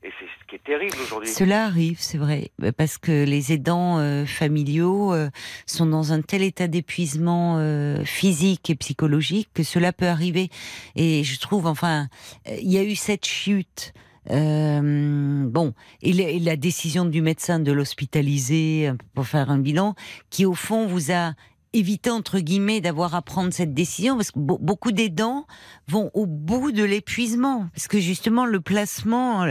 Et 0.03 0.11
c'est 0.19 0.25
ce 0.25 0.47
qui 0.49 0.57
est 0.57 0.65
terrible 0.65 0.97
aujourd'hui. 1.03 1.29
Cela 1.29 1.67
arrive, 1.67 1.99
c'est 2.01 2.17
vrai, 2.17 2.51
parce 2.79 2.97
que 2.97 3.25
les 3.25 3.53
aidants 3.53 3.99
euh, 3.99 4.25
familiaux 4.25 5.13
euh, 5.13 5.29
sont 5.67 5.85
dans 5.85 6.13
un 6.13 6.23
tel 6.23 6.43
état 6.43 6.69
d'épuisement 6.69 7.59
euh, 7.59 8.03
physique 8.05 8.71
et 8.71 8.77
psychologique 8.77 9.51
que 9.53 9.63
cela 9.63 9.93
peut 9.93 10.07
arriver. 10.07 10.49
Et 10.97 11.23
je 11.23 11.39
trouve, 11.39 11.67
enfin, 11.67 12.09
il 12.47 12.73
y 12.73 12.79
a 12.79 12.83
eu 12.83 12.95
cette 12.95 13.27
chute. 13.27 13.93
bon, 14.27 15.75
et, 16.01 16.39
la 16.41 16.57
décision 16.57 17.05
du 17.05 17.21
médecin 17.21 17.59
de 17.59 17.71
l'hospitaliser 17.71 18.93
pour 19.15 19.27
faire 19.27 19.51
un 19.51 19.59
bilan, 19.59 19.95
qui 20.31 20.47
au 20.47 20.55
fond 20.55 20.87
vous 20.87 21.13
a 21.13 21.35
éviter 21.73 22.11
entre 22.11 22.39
guillemets 22.39 22.81
d'avoir 22.81 23.15
à 23.15 23.23
prendre 23.23 23.53
cette 23.53 23.75
décision 23.75 24.17
parce 24.17 24.31
que 24.31 24.39
beaucoup 24.39 24.93
d'aidants 24.93 25.47
vont 25.89 26.11
au 26.15 26.27
bout 26.27 26.73
de 26.73 26.85
l'épuisement. 26.85 27.69
Parce 27.75 27.89
que 27.89 27.99
justement 27.99 28.45
le 28.47 28.61
placement 28.61 29.47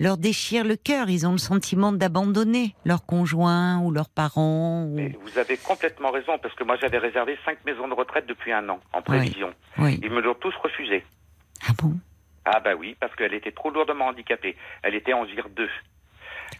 leur 0.00 0.18
déchire 0.18 0.64
le 0.64 0.76
cœur. 0.76 1.08
Ils 1.08 1.26
ont 1.26 1.32
le 1.32 1.38
sentiment 1.38 1.92
d'abandonner 1.92 2.74
leur 2.84 3.06
conjoint 3.06 3.80
ou 3.80 3.90
leurs 3.90 4.08
parents 4.08 4.42
vous 4.86 5.38
avez 5.38 5.56
complètement 5.56 6.10
raison 6.10 6.38
parce 6.38 6.54
que 6.54 6.64
moi 6.64 6.76
j'avais 6.80 6.98
réservé 6.98 7.38
cinq 7.44 7.58
maisons 7.64 7.88
de 7.88 7.94
retraite 7.94 8.26
depuis 8.26 8.52
un 8.52 8.68
an 8.68 8.80
en 8.92 9.02
prévision. 9.02 9.52
Ils 9.78 10.10
me 10.10 10.20
l'ont 10.20 10.34
tous 10.34 10.54
refusé. 10.62 11.04
Ah 11.66 11.72
bon? 11.80 11.94
Ah 12.44 12.60
bah 12.60 12.74
oui 12.78 12.96
parce 13.00 13.14
qu'elle 13.14 13.34
était 13.34 13.52
trop 13.52 13.70
lourdement 13.70 14.06
handicapée. 14.06 14.56
Elle 14.82 14.94
était 14.94 15.12
en 15.12 15.26
GIR 15.26 15.48
2 15.50 15.68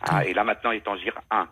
ah, 0.09 0.25
et 0.25 0.33
là 0.33 0.45
maintenant 0.45 0.71
elle 0.71 0.79
est 0.79 0.89
en 0.89 0.97
GIR 0.97 1.21
1 1.31 1.49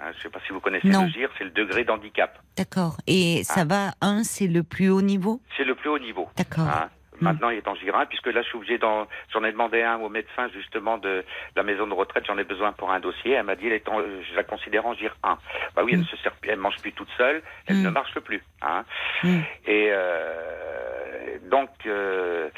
Hein, 0.00 0.12
je 0.12 0.18
ne 0.18 0.22
sais 0.22 0.28
pas 0.28 0.40
si 0.46 0.52
vous 0.52 0.60
connaissez 0.60 0.88
le 0.88 1.08
GIR, 1.08 1.30
c'est 1.38 1.44
le 1.44 1.50
degré 1.50 1.84
d'handicap. 1.84 2.38
D'accord. 2.56 2.96
Et 3.06 3.42
ça 3.44 3.62
ah. 3.62 3.64
va, 3.64 3.90
1, 4.00 4.22
c'est 4.22 4.46
le 4.46 4.62
plus 4.62 4.90
haut 4.90 5.02
niveau? 5.02 5.40
C'est 5.56 5.64
le 5.64 5.74
plus 5.74 5.88
haut 5.88 5.98
niveau. 5.98 6.28
D'accord. 6.36 6.68
Hein. 6.68 6.88
Hmm. 7.20 7.24
Maintenant, 7.24 7.50
il 7.50 7.58
est 7.58 7.66
en 7.66 7.74
GIR 7.74 7.96
1, 7.96 8.06
puisque 8.06 8.28
là, 8.28 8.42
je 8.42 8.46
suis 8.46 8.56
obligé 8.56 8.78
d'en... 8.78 9.08
J'en 9.32 9.42
ai 9.42 9.50
demandé 9.50 9.82
un 9.82 9.96
au 9.96 10.08
médecin, 10.08 10.48
justement, 10.54 10.98
de 10.98 11.24
la 11.56 11.62
maison 11.64 11.88
de 11.88 11.94
retraite. 11.94 12.24
J'en 12.26 12.38
ai 12.38 12.44
besoin 12.44 12.70
pour 12.72 12.92
un 12.92 13.00
dossier. 13.00 13.32
Elle 13.32 13.44
m'a 13.44 13.56
dit, 13.56 13.66
elle 13.66 13.82
je 13.84 14.36
la 14.36 14.44
considère 14.44 14.86
en 14.86 14.94
GIR 14.94 15.16
1. 15.24 15.38
Bah 15.74 15.82
oui, 15.84 15.92
elle 15.94 15.98
hmm. 15.98 16.02
ne 16.02 16.06
se 16.06 16.16
sert 16.18 16.32
elle 16.42 16.58
mange 16.58 16.76
plus 16.80 16.92
toute 16.92 17.10
seule. 17.16 17.42
Elle 17.66 17.76
hmm. 17.76 17.82
ne 17.82 17.90
marche 17.90 18.18
plus. 18.20 18.42
Hein. 18.62 18.84
Et 19.66 19.88
euh, 19.90 21.38
donc, 21.50 21.70
euh, 21.86 22.48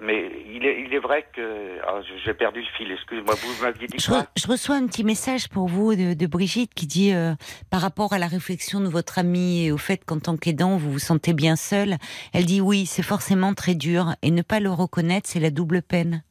mais 0.00 0.30
il 0.52 0.64
est, 0.64 0.82
il 0.82 0.94
est 0.94 0.98
vrai 0.98 1.26
que 1.32 1.78
ah, 1.86 2.00
j'ai 2.24 2.34
perdu 2.34 2.60
le 2.60 2.66
fil. 2.76 2.90
Excusez-moi, 2.90 3.34
vous 3.34 3.62
m'aviez 3.62 3.86
dit 3.86 3.96
je, 3.98 4.10
je, 4.36 4.46
reçois 4.46 4.76
un 4.76 4.86
petit 4.86 5.04
message 5.04 5.48
pour 5.48 5.68
vous 5.68 5.94
de, 5.94 6.26
Brigitte 6.26 6.74
qui 6.74 6.86
dit 6.86 7.12
euh, 7.12 7.34
par 7.70 7.80
rapport 7.80 8.12
à 8.12 8.18
la 8.18 8.26
réflexion 8.26 8.80
de 8.80 8.88
votre 8.88 9.18
amie 9.18 9.66
et 9.66 9.72
au 9.72 9.78
fait 9.78 10.04
qu'en 10.04 10.18
tant 10.18 10.36
qu'aidant 10.36 10.76
vous 10.76 10.92
vous 10.92 10.98
sentez 10.98 11.32
bien 11.32 11.56
seul. 11.56 11.96
Elle 12.32 12.46
dit 12.46 12.60
oui, 12.60 12.86
c'est 12.86 13.02
forcément 13.02 13.54
très 13.54 13.74
dur 13.74 14.14
et 14.22 14.30
ne 14.30 14.42
pas 14.42 14.60
le 14.60 14.70
reconnaître, 14.70 15.28
c'est 15.28 15.40
la 15.40 15.50
double 15.50 15.82
peine. 15.82 16.22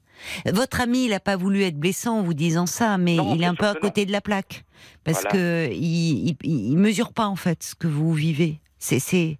Votre 0.45 0.81
ami, 0.81 1.05
il 1.05 1.09
n'a 1.09 1.19
pas 1.19 1.35
voulu 1.35 1.63
être 1.63 1.77
blessant 1.77 2.19
en 2.19 2.23
vous 2.23 2.33
disant 2.33 2.65
ça, 2.65 2.97
mais 2.97 3.15
il 3.15 3.43
est 3.43 3.45
un 3.45 3.55
peu 3.55 3.65
à 3.65 3.75
côté 3.75 4.05
de 4.05 4.11
la 4.11 4.21
plaque 4.21 4.63
parce 5.03 5.23
que 5.23 5.69
il, 5.71 6.35
il, 6.43 6.77
mesure 6.77 7.13
pas 7.13 7.27
en 7.27 7.35
fait 7.35 7.63
ce 7.63 7.75
que 7.75 7.87
vous 7.87 8.13
vivez. 8.13 8.59
C'est 8.79 8.99
c'est 8.99 9.37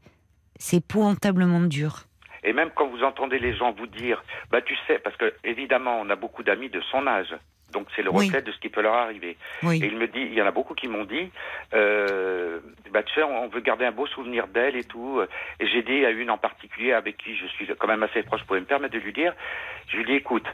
c'est 0.60 0.78
épouvantablement 0.78 1.62
dur. 1.62 2.08
Et 2.44 2.54
même 2.54 2.72
quand 2.76 2.88
vous 2.88 3.04
entendez 3.04 3.40
les 3.40 3.56
gens 3.56 3.72
vous 3.72 3.88
dire, 3.88 4.24
bah 4.52 4.62
tu 4.62 4.76
sais, 4.88 5.00
parce 5.00 5.16
que 5.18 5.34
évidemment 5.44 6.00
on 6.00 6.10
a 6.10 6.16
beaucoup 6.16 6.44
d'amis 6.44 6.70
de 6.70 6.82
son 6.82 7.08
âge, 7.08 7.36
donc 7.72 7.88
c'est 7.96 8.04
le 8.04 8.12
reflet 8.12 8.42
de 8.42 8.52
ce 8.52 8.60
qui 8.60 8.70
peut 8.70 8.82
leur 8.82 8.94
arriver. 8.94 9.36
Et 9.64 9.88
il 9.88 9.98
me 9.98 10.08
dit, 10.08 10.22
il 10.22 10.34
y 10.34 10.42
en 10.42 10.46
a 10.46 10.52
beaucoup 10.52 10.76
qui 10.76 10.88
m'ont 10.88 11.06
dit, 11.06 11.32
euh, 11.74 12.60
bah 12.92 13.02
tu 13.04 13.14
sais, 13.16 13.24
on 13.24 13.48
veut 13.48 13.62
garder 13.62 13.86
un 13.86 13.92
beau 13.92 14.06
souvenir 14.06 14.48
d'elle 14.48 14.76
et 14.76 14.84
tout. 14.84 15.22
Et 15.60 15.68
j'ai 15.68 15.82
dit 15.82 16.06
à 16.06 16.12
une 16.12 16.30
en 16.30 16.38
particulier 16.38 16.94
avec 16.94 17.18
qui 17.18 17.36
je 17.36 17.48
suis 17.48 17.68
quand 17.68 17.88
même 17.88 18.04
assez 18.04 18.22
proche, 18.24 18.42
je 18.42 18.46
pouvais 18.46 18.60
me 18.60 18.66
permettre 18.66 18.94
de 18.94 19.00
lui 19.00 19.14
dire, 19.14 19.34
je 19.88 19.98
lui 19.98 20.06
dis, 20.06 20.14
écoute, 20.14 20.46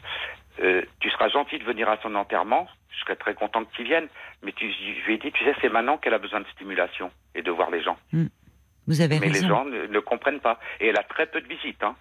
euh, 0.61 0.81
tu 0.99 1.09
seras 1.09 1.29
gentil 1.29 1.59
de 1.59 1.63
venir 1.63 1.89
à 1.89 1.97
son 2.01 2.15
enterrement, 2.15 2.67
je 2.89 2.99
serais 2.99 3.15
très 3.15 3.33
content 3.33 3.63
que 3.63 3.73
tu 3.73 3.83
viennes, 3.83 4.07
mais 4.43 4.51
tu, 4.51 4.69
je 4.71 5.05
lui 5.05 5.15
ai 5.15 5.17
dit, 5.17 5.31
tu 5.31 5.43
sais, 5.43 5.55
c'est 5.61 5.69
maintenant 5.69 5.97
qu'elle 5.97 6.13
a 6.13 6.19
besoin 6.19 6.41
de 6.41 6.47
stimulation 6.47 7.11
et 7.35 7.41
de 7.41 7.51
voir 7.51 7.69
les 7.69 7.81
gens. 7.81 7.97
Hmm. 8.11 8.27
Vous 8.89 9.01
avez 9.01 9.19
mais 9.19 9.29
les 9.29 9.47
gens 9.47 9.65
ne, 9.65 9.99
comprennent 9.99 10.39
pas. 10.39 10.59
Et 10.79 10.87
elle 10.87 10.97
a 10.97 11.03
très 11.03 11.27
peu 11.27 11.39
de 11.39 11.47
visites. 11.47 11.83
Hein. 11.83 11.95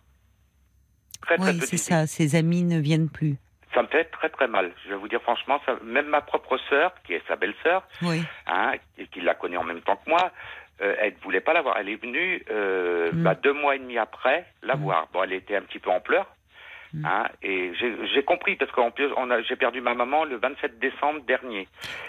Très, 1.20 1.36
très 1.36 1.50
oui, 1.50 1.60
c'est 1.60 1.76
ça, 1.76 2.06
ses 2.06 2.34
amis 2.34 2.64
ne 2.64 2.80
viennent 2.80 3.10
plus. 3.10 3.36
Ça 3.74 3.82
me 3.82 3.88
fait 3.88 4.04
très 4.04 4.30
très 4.30 4.48
mal. 4.48 4.72
Je 4.84 4.90
vais 4.90 4.96
vous 4.96 5.08
dire 5.08 5.20
franchement, 5.20 5.60
ça, 5.66 5.76
même 5.84 6.06
ma 6.06 6.22
propre 6.22 6.58
sœur, 6.70 6.94
qui 7.04 7.12
est 7.12 7.22
sa 7.28 7.36
belle-sœur, 7.36 7.86
oui. 8.02 8.22
hein, 8.46 8.72
et 8.96 9.06
qui 9.08 9.20
la 9.20 9.34
connaît 9.34 9.58
en 9.58 9.64
même 9.64 9.82
temps 9.82 9.96
que 9.96 10.08
moi, 10.08 10.32
euh, 10.80 10.94
elle 10.98 11.12
ne 11.12 11.20
voulait 11.22 11.42
pas 11.42 11.52
la 11.52 11.60
voir. 11.60 11.76
Elle 11.78 11.90
est 11.90 12.02
venue 12.02 12.42
euh, 12.50 13.12
hmm. 13.12 13.22
bah, 13.22 13.34
deux 13.34 13.52
mois 13.52 13.76
et 13.76 13.78
demi 13.78 13.98
après 13.98 14.46
la 14.62 14.74
hmm. 14.74 14.80
voir. 14.80 15.08
Bon, 15.12 15.22
elle 15.22 15.34
était 15.34 15.56
un 15.56 15.62
petit 15.62 15.80
peu 15.80 15.90
en 15.90 16.00
pleurs. 16.00 16.34
Mm. 16.94 17.04
Hein, 17.04 17.24
et 17.42 17.72
j'ai 18.14 18.22
compris 18.22 18.56
parce 18.56 18.70
qu'en 18.72 18.90
plus, 18.90 19.08
j'ai 19.48 19.56
perdu 19.56 19.80
ma 19.80 19.94
maman 19.94 20.24
le 20.24 20.36
27 20.36 20.78
décembre 20.78 21.20
dernier. 21.26 21.68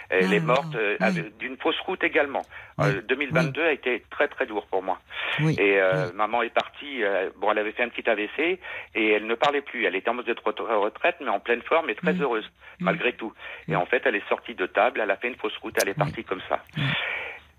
Elle 0.09 0.33
est 0.33 0.37
ah, 0.37 0.45
morte 0.45 0.75
euh, 0.75 0.97
d'une 1.39 1.57
fausse 1.57 1.79
route 1.81 2.03
également. 2.03 2.43
2022 2.77 3.61
euh, 3.61 3.67
a 3.67 3.71
été 3.71 4.03
très 4.09 4.27
très 4.27 4.45
lourd 4.45 4.65
pour 4.67 4.81
moi. 4.81 4.99
Et 5.39 5.79
euh, 5.79 6.11
maman 6.13 6.41
est 6.43 6.53
partie. 6.53 7.01
bon, 7.37 7.51
elle 7.51 7.59
avait 7.59 7.73
fait 7.73 7.83
un 7.83 7.89
petit 7.89 8.09
AVC 8.09 8.59
et 8.95 9.11
elle 9.11 9.27
ne 9.27 9.35
parlait 9.35 9.61
plus. 9.61 9.85
Elle 9.85 9.95
était 9.95 10.09
en 10.09 10.13
mode 10.13 10.25
de 10.25 10.35
retraite, 10.41 11.17
mais 11.21 11.29
en 11.29 11.39
pleine 11.39 11.61
forme 11.61 11.89
et 11.89 11.95
très 11.95 12.13
mm. 12.13 12.21
heureuse 12.21 12.49
mm. 12.79 12.85
malgré 12.85 13.13
tout. 13.13 13.33
Et 13.67 13.75
en 13.75 13.85
fait, 13.85 14.01
elle 14.05 14.15
est 14.15 14.27
sortie 14.29 14.55
de 14.55 14.65
table. 14.65 15.01
Elle 15.01 15.11
a 15.11 15.17
fait 15.17 15.27
une 15.27 15.35
fausse 15.35 15.57
route. 15.57 15.75
Elle 15.81 15.89
est 15.89 15.97
partie 15.97 16.23
comme 16.23 16.41
ça. 16.47 16.63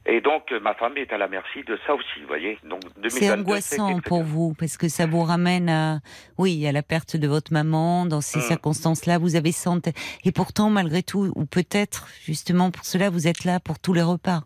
Et 0.07 0.21
donc, 0.23 0.50
euh, 0.50 0.61
ma 0.61 0.75
femme 0.75 0.97
est 0.97 1.12
à 1.12 1.19
la 1.19 1.28
merci 1.28 1.62
de 1.62 1.78
ça 1.87 1.95
aussi, 1.95 2.21
vous 2.23 2.26
voyez. 2.26 2.59
Donc, 2.64 2.80
c'est 3.09 3.30
angoissant 3.30 4.00
pour 4.00 4.23
vous, 4.23 4.54
parce 4.59 4.78
que 4.78 4.88
ça 4.88 5.07
vous 5.07 5.23
ramène 5.23 5.69
à, 5.69 6.00
oui, 6.38 6.66
à 6.66 6.73
la 6.73 6.83
perte 6.83 7.16
de 7.16 7.28
votre 7.28 7.52
maman. 7.52 8.07
Dans 8.07 8.23
ces 8.23 8.38
mm. 8.38 8.42
circonstances-là, 8.42 9.19
vous 9.19 9.37
avez 9.37 9.52
senti. 9.52 9.92
Et 10.25 10.33
pourtant, 10.33 10.71
malgré 10.71 11.02
tout, 11.02 11.30
ou 11.37 11.45
peut-être, 11.45 12.09
justement, 12.25 12.71
pour 12.71 12.87
cela, 12.87 13.11
vous 13.11 13.28
êtes 13.28 13.45
là 13.45 13.61
pour 13.61 13.78
tous 13.78 13.92
les 13.92 14.02
repas. 14.02 14.40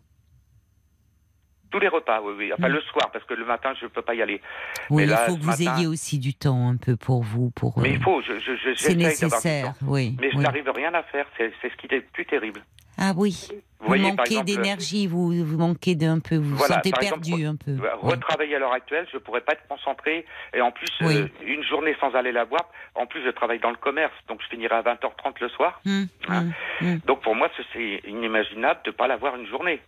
Tous 1.71 1.79
les 1.79 1.87
repas, 1.87 2.21
oui, 2.21 2.33
oui. 2.37 2.51
Enfin, 2.53 2.67
mm. 2.67 2.73
le 2.73 2.81
soir, 2.81 3.09
parce 3.13 3.23
que 3.23 3.33
le 3.33 3.45
matin, 3.45 3.73
je 3.79 3.85
ne 3.85 3.89
peux 3.89 4.01
pas 4.01 4.13
y 4.13 4.21
aller. 4.21 4.41
Oui, 4.89 5.03
il 5.03 5.17
faut 5.25 5.37
que 5.37 5.41
vous 5.41 5.61
ayez 5.61 5.87
aussi 5.87 6.19
du 6.19 6.33
temps 6.33 6.67
un 6.67 6.75
peu 6.75 6.97
pour 6.97 7.23
vous. 7.23 7.51
Pour, 7.51 7.79
Mais 7.79 7.91
il 7.91 8.03
faut, 8.03 8.21
je, 8.21 8.33
je, 8.39 8.57
je 8.57 8.73
C'est 8.75 8.95
nécessaire, 8.95 9.73
oui. 9.87 10.17
Mais 10.19 10.31
je 10.31 10.37
n'arrive 10.37 10.69
rien 10.69 10.93
à 10.93 11.03
faire, 11.03 11.25
c'est 11.37 11.53
ce 11.63 11.75
qui 11.77 11.93
est 11.95 12.01
plus 12.01 12.25
terrible. 12.25 12.61
Ah 13.07 13.13
oui. 13.15 13.49
Vous, 13.81 13.95
manquez 13.97 14.41
d'énergie, 14.41 15.05
vous, 15.05 15.31
vous 15.45 15.57
manquez 15.57 15.93
d'un 15.93 16.19
peu, 16.19 16.37
vous 16.37 16.55
vous 16.55 16.63
sentez 16.63 16.91
perdu 16.91 17.45
un 17.45 17.55
peu. 17.55 17.77
Retravailler 18.01 18.55
à 18.55 18.59
l'heure 18.59 18.73
actuelle, 18.73 19.07
je 19.13 19.19
pourrais 19.19 19.41
pas 19.41 19.53
être 19.53 19.67
concentré. 19.67 20.25
Et 20.55 20.61
en 20.61 20.71
plus, 20.71 20.89
euh, 21.03 21.27
une 21.45 21.63
journée 21.63 21.95
sans 21.99 22.15
aller 22.15 22.31
la 22.31 22.45
voir. 22.45 22.67
En 22.95 23.05
plus, 23.05 23.23
je 23.23 23.29
travaille 23.29 23.59
dans 23.59 23.69
le 23.69 23.75
commerce, 23.75 24.13
donc 24.27 24.41
je 24.41 24.47
finirai 24.47 24.73
à 24.73 24.81
20h30 24.81 25.35
le 25.39 25.49
soir. 25.49 25.79
Hum, 25.85 26.07
hein. 26.27 26.45
hum, 26.81 26.87
hum. 26.87 26.99
Donc 27.05 27.21
pour 27.21 27.35
moi, 27.35 27.49
c'est 27.73 28.01
inimaginable 28.07 28.79
de 28.85 28.91
pas 28.91 29.07
la 29.07 29.17
voir 29.17 29.35
une 29.35 29.47
journée. 29.47 29.81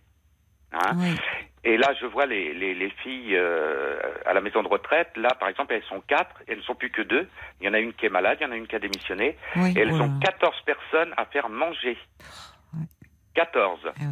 Hein. 0.72 1.16
Et 1.64 1.76
là, 1.76 1.92
je 2.00 2.06
vois 2.06 2.26
les, 2.26 2.54
les, 2.54 2.74
les 2.74 2.90
filles 3.02 3.34
euh, 3.34 3.98
à 4.26 4.32
la 4.32 4.40
maison 4.40 4.62
de 4.62 4.68
retraite. 4.68 5.10
Là, 5.16 5.30
par 5.40 5.48
exemple, 5.48 5.74
elles 5.74 5.82
sont 5.88 6.02
quatre. 6.06 6.36
Elles 6.46 6.58
ne 6.58 6.62
sont 6.62 6.74
plus 6.74 6.90
que 6.90 7.02
deux. 7.02 7.26
Il 7.60 7.66
y 7.66 7.68
en 7.68 7.74
a 7.74 7.80
une 7.80 7.92
qui 7.94 8.06
est 8.06 8.10
malade, 8.10 8.38
il 8.40 8.44
y 8.44 8.46
en 8.46 8.52
a 8.52 8.56
une 8.56 8.66
qui 8.66 8.76
a 8.76 8.78
démissionné. 8.78 9.36
et 9.56 9.78
elles 9.78 9.92
ont 9.92 10.18
14 10.20 10.54
personnes 10.64 11.12
à 11.16 11.24
faire 11.24 11.48
manger. 11.48 11.96
14. 13.38 13.78
Ah 13.86 14.02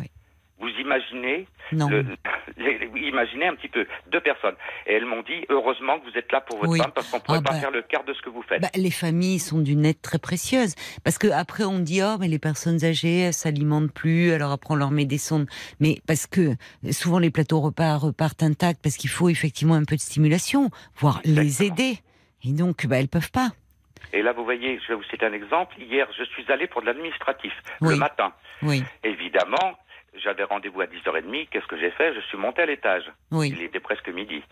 Vous 0.60 0.68
imaginez 0.68 1.48
Imaginez 1.72 3.46
un 3.48 3.56
petit 3.56 3.66
peu, 3.68 3.84
deux 4.12 4.20
personnes. 4.20 4.54
Et 4.86 4.94
elles 4.94 5.04
m'ont 5.04 5.22
dit, 5.22 5.44
heureusement 5.48 5.98
que 5.98 6.08
vous 6.08 6.16
êtes 6.16 6.30
là 6.30 6.40
pour 6.40 6.58
votre 6.58 6.76
femme, 6.76 6.92
parce 6.94 7.10
qu'on 7.10 7.16
ne 7.16 7.22
pourrait 7.22 7.38
ah 7.40 7.42
pas 7.42 7.54
bah. 7.54 7.58
faire 7.58 7.72
le 7.72 7.82
quart 7.82 8.04
de 8.04 8.14
ce 8.14 8.22
que 8.22 8.30
vous 8.30 8.42
faites. 8.42 8.62
Bah, 8.62 8.68
les 8.76 8.92
familles 8.92 9.40
sont 9.40 9.58
d'une 9.58 9.84
aide 9.84 10.00
très 10.00 10.20
précieuse. 10.20 10.76
Parce 11.02 11.18
que 11.18 11.26
après 11.26 11.64
on 11.64 11.80
dit, 11.80 12.02
oh, 12.04 12.18
mais 12.20 12.28
les 12.28 12.38
personnes 12.38 12.84
âgées, 12.84 13.18
elles 13.22 13.34
s'alimentent 13.34 13.92
plus, 13.92 14.30
alors 14.30 14.52
après 14.52 14.74
on 14.74 14.76
leur 14.76 14.92
met 14.92 15.06
des 15.06 15.18
sondes. 15.18 15.48
Mais 15.80 15.98
parce 16.06 16.28
que 16.28 16.54
souvent 16.92 17.18
les 17.18 17.30
plateaux 17.30 17.60
repas 17.60 17.96
repartent 17.96 18.44
intacts, 18.44 18.80
parce 18.80 18.96
qu'il 18.96 19.10
faut 19.10 19.28
effectivement 19.28 19.74
un 19.74 19.84
peu 19.84 19.96
de 19.96 20.00
stimulation, 20.00 20.70
voire 20.98 21.20
les 21.24 21.64
aider. 21.64 21.98
Et 22.44 22.52
donc, 22.52 22.86
bah, 22.86 23.00
elles 23.00 23.08
peuvent 23.08 23.32
pas. 23.32 23.50
Et 24.12 24.22
là, 24.22 24.32
vous 24.32 24.44
voyez, 24.44 24.78
je 24.80 24.88
vais 24.88 24.94
vous 24.94 25.02
citer 25.04 25.26
un 25.26 25.32
exemple. 25.32 25.74
Hier, 25.78 26.06
je 26.16 26.24
suis 26.24 26.50
allé 26.50 26.66
pour 26.66 26.80
de 26.80 26.86
l'administratif, 26.86 27.52
le 27.80 27.96
matin. 27.96 28.32
Oui. 28.62 28.82
Évidemment, 29.02 29.78
j'avais 30.22 30.44
rendez-vous 30.44 30.80
à 30.80 30.86
10h30. 30.86 31.48
Qu'est-ce 31.48 31.66
que 31.66 31.78
j'ai 31.78 31.90
fait? 31.90 32.14
Je 32.14 32.20
suis 32.20 32.38
monté 32.38 32.62
à 32.62 32.66
l'étage. 32.66 33.04
Oui. 33.30 33.52
Il 33.56 33.62
était 33.62 33.80
presque 33.80 34.08
midi. 34.08 34.42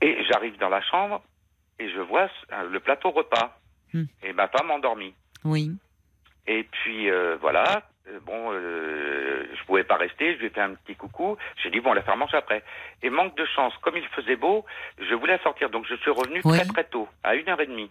Et 0.00 0.24
j'arrive 0.24 0.58
dans 0.58 0.68
la 0.68 0.82
chambre 0.82 1.22
et 1.78 1.88
je 1.90 2.00
vois 2.00 2.28
le 2.70 2.80
plateau 2.80 3.10
repas. 3.10 3.58
Hmm. 3.92 4.04
Et 4.22 4.32
ma 4.32 4.48
femme 4.48 4.70
endormie. 4.70 5.14
Oui. 5.44 5.70
Et 6.46 6.64
puis, 6.64 7.10
euh, 7.10 7.36
voilà. 7.40 7.82
Euh, 8.08 8.18
bon, 8.26 8.50
euh, 8.52 9.46
je 9.54 9.64
pouvais 9.64 9.84
pas 9.84 9.96
rester, 9.96 10.34
je 10.34 10.40
lui 10.40 10.46
ai 10.46 10.50
fait 10.50 10.60
un 10.60 10.74
petit 10.74 10.94
coucou. 10.94 11.36
J'ai 11.62 11.70
dit, 11.70 11.80
bon, 11.80 11.90
on 11.90 11.94
la 11.94 12.02
faire 12.02 12.16
manger 12.16 12.36
après. 12.36 12.62
Et 13.02 13.08
manque 13.08 13.36
de 13.36 13.46
chance, 13.46 13.72
comme 13.82 13.96
il 13.96 14.06
faisait 14.08 14.36
beau, 14.36 14.64
je 14.98 15.14
voulais 15.14 15.38
sortir. 15.42 15.70
Donc, 15.70 15.86
je 15.88 15.94
suis 15.96 16.10
revenu 16.10 16.42
très, 16.42 16.66
très 16.66 16.84
tôt, 16.84 17.08
à 17.22 17.34
1h30 17.34 17.70
et 17.78 17.88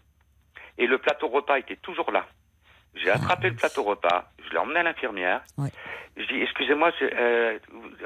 le 0.78 0.98
plateau 0.98 1.28
repas 1.28 1.60
était 1.60 1.76
toujours 1.78 2.12
là. 2.12 2.26
J'ai 2.96 3.10
ah, 3.10 3.16
attrapé 3.16 3.50
le 3.50 3.56
plateau 3.56 3.84
repas, 3.84 4.26
je 4.46 4.52
l'ai 4.52 4.58
emmené 4.58 4.80
à 4.80 4.84
l'infirmière. 4.84 5.42
Je 6.16 6.26
dis, 6.26 6.42
excusez-moi, 6.42 6.92
euh, 7.02 7.58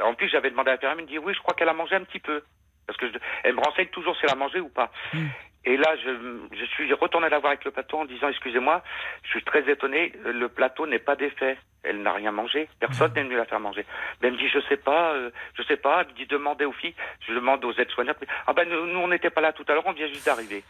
en 0.04 0.14
plus 0.14 0.30
j'avais 0.30 0.50
demandé 0.50 0.70
à 0.70 0.74
l'infirmière, 0.74 0.98
elle 1.00 1.06
me 1.06 1.10
dit, 1.10 1.18
oui, 1.18 1.34
je 1.34 1.40
crois 1.40 1.54
qu'elle 1.54 1.70
a 1.70 1.74
mangé 1.74 1.96
un 1.96 2.04
petit 2.04 2.20
peu. 2.20 2.42
Parce 2.86 2.98
que 2.98 3.06
elle 3.44 3.56
me 3.56 3.60
renseigne 3.60 3.88
toujours 3.88 4.16
si 4.16 4.24
elle 4.24 4.32
a 4.32 4.36
mangé 4.36 4.62
ou 4.62 4.70
pas. 4.70 4.92
Hmm. 5.14 5.28
Et 5.66 5.76
là, 5.76 5.98
je, 5.98 6.56
je 6.58 6.66
suis 6.66 6.94
retourné 6.94 7.28
la 7.28 7.40
voir 7.40 7.52
avec 7.52 7.66
le 7.66 7.72
plateau 7.72 7.98
en 7.98 8.06
disant, 8.06 8.30
excusez-moi, 8.30 8.82
je 9.24 9.30
suis 9.32 9.44
très 9.44 9.70
étonné, 9.70 10.14
le 10.24 10.48
plateau 10.48 10.88
n'est 10.88 10.98
pas 10.98 11.18
défait. 11.18 11.58
Elle 11.84 12.02
n'a 12.02 12.14
rien 12.14 12.32
mangé. 12.32 12.70
Personne 12.80 13.12
n'est 13.14 13.24
venu 13.24 13.36
la 13.36 13.44
faire 13.44 13.60
manger. 13.60 13.86
elle 14.22 14.32
me 14.32 14.38
dit, 14.38 14.48
je 14.48 14.60
sais 14.70 14.78
pas, 14.78 15.12
euh, 15.14 15.30
je 15.56 15.64
sais 15.64 15.76
pas. 15.76 16.02
Elle 16.02 16.08
me 16.08 16.14
dit, 16.14 16.26
demandez 16.26 16.64
aux 16.64 16.72
filles. 16.72 16.96
Je 17.28 17.34
demande 17.34 17.66
aux 17.66 17.74
aides-soignants. 17.74 18.14
Ah 18.46 18.54
ben, 18.54 18.68
nous, 18.70 18.86
nous 18.86 19.00
on 19.00 19.10
n'était 19.10 19.30
pas 19.30 19.42
là 19.42 19.52
tout 19.52 19.66
à 19.68 19.74
l'heure, 19.74 19.86
on 19.86 19.92
vient 19.92 20.08
juste 20.08 20.26
d'arriver. 20.26 20.64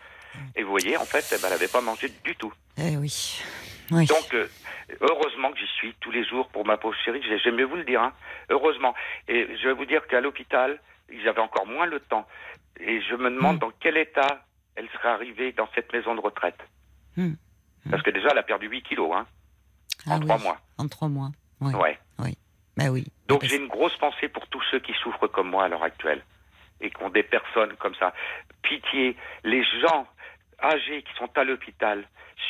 Et 0.56 0.64
vous 0.64 0.70
voyez, 0.70 0.98
en 0.98 1.06
fait, 1.06 1.26
eh 1.32 1.36
ben, 1.36 1.46
elle 1.46 1.54
n'avait 1.54 1.68
pas 1.68 1.82
mangé 1.82 2.10
du 2.24 2.36
tout. 2.36 2.54
Eh 2.78 2.98
oui. 2.98 3.42
Donc, 3.90 4.34
euh, 4.34 4.48
heureusement 5.02 5.52
que 5.52 5.60
j'y 5.60 5.68
suis 5.68 5.94
tous 6.00 6.12
les 6.12 6.26
jours 6.26 6.48
pour 6.50 6.66
ma 6.66 6.78
pauvre 6.78 6.98
chérie. 7.06 7.22
J'aime 7.44 7.56
mieux 7.56 7.66
vous 7.66 7.76
le 7.76 7.86
dire. 7.86 8.02
Hein. 8.02 8.14
Heureusement. 8.50 8.94
Et 9.28 9.48
je 9.62 9.68
vais 9.68 9.74
vous 9.74 9.86
dire 9.86 10.06
qu'à 10.08 10.22
l'hôpital, 10.22 10.80
ils 11.12 11.28
avaient 11.28 11.42
encore 11.42 11.66
moins 11.66 11.86
le 11.86 12.00
temps. 12.00 12.28
Et 12.80 13.02
je 13.02 13.16
me 13.16 13.30
demande 13.30 13.58
hmm. 13.58 13.60
dans 13.60 13.72
quel 13.80 13.98
état 13.98 14.44
elle 14.76 14.90
serait 14.90 15.10
arrivée 15.10 15.52
dans 15.54 15.68
cette 15.74 15.92
maison 15.94 16.16
de 16.16 16.22
retraite. 16.22 16.60
Hmm. 17.16 17.34
Parce 17.90 18.04
que 18.04 18.12
déjà, 18.12 18.30
elle 18.32 18.38
a 18.38 18.44
perdu 18.44 18.68
8 18.68 18.84
kilos 18.84 19.12
hein, 19.16 19.26
ah 20.06 20.16
en 20.16 20.20
trois 20.20 20.38
mois. 20.38 20.58
En 20.78 20.88
trois 20.88 21.08
mois. 21.08 21.30
Oui. 21.62 21.74
Ouais. 21.74 21.98
Oui. 22.20 22.38
Bah 22.76 22.90
oui. 22.90 23.06
Donc 23.28 23.44
j'ai 23.44 23.58
une 23.58 23.68
grosse 23.68 23.96
pensée 23.98 24.28
pour 24.28 24.46
tous 24.48 24.62
ceux 24.70 24.80
qui 24.80 24.94
souffrent 25.02 25.28
comme 25.28 25.50
moi 25.50 25.66
à 25.66 25.68
l'heure 25.68 25.84
actuelle 25.84 26.24
et 26.80 26.92
qui 26.92 27.02
ont 27.02 27.10
des 27.10 27.24
personnes 27.24 27.74
comme 27.78 27.96
ça. 27.96 28.14
Pitié, 28.62 29.18
les 29.44 29.64
gens 29.82 30.08
âgés 30.62 31.04
qui 31.04 31.14
sont 31.18 31.30
à 31.36 31.44
l'hôpital, 31.44 32.04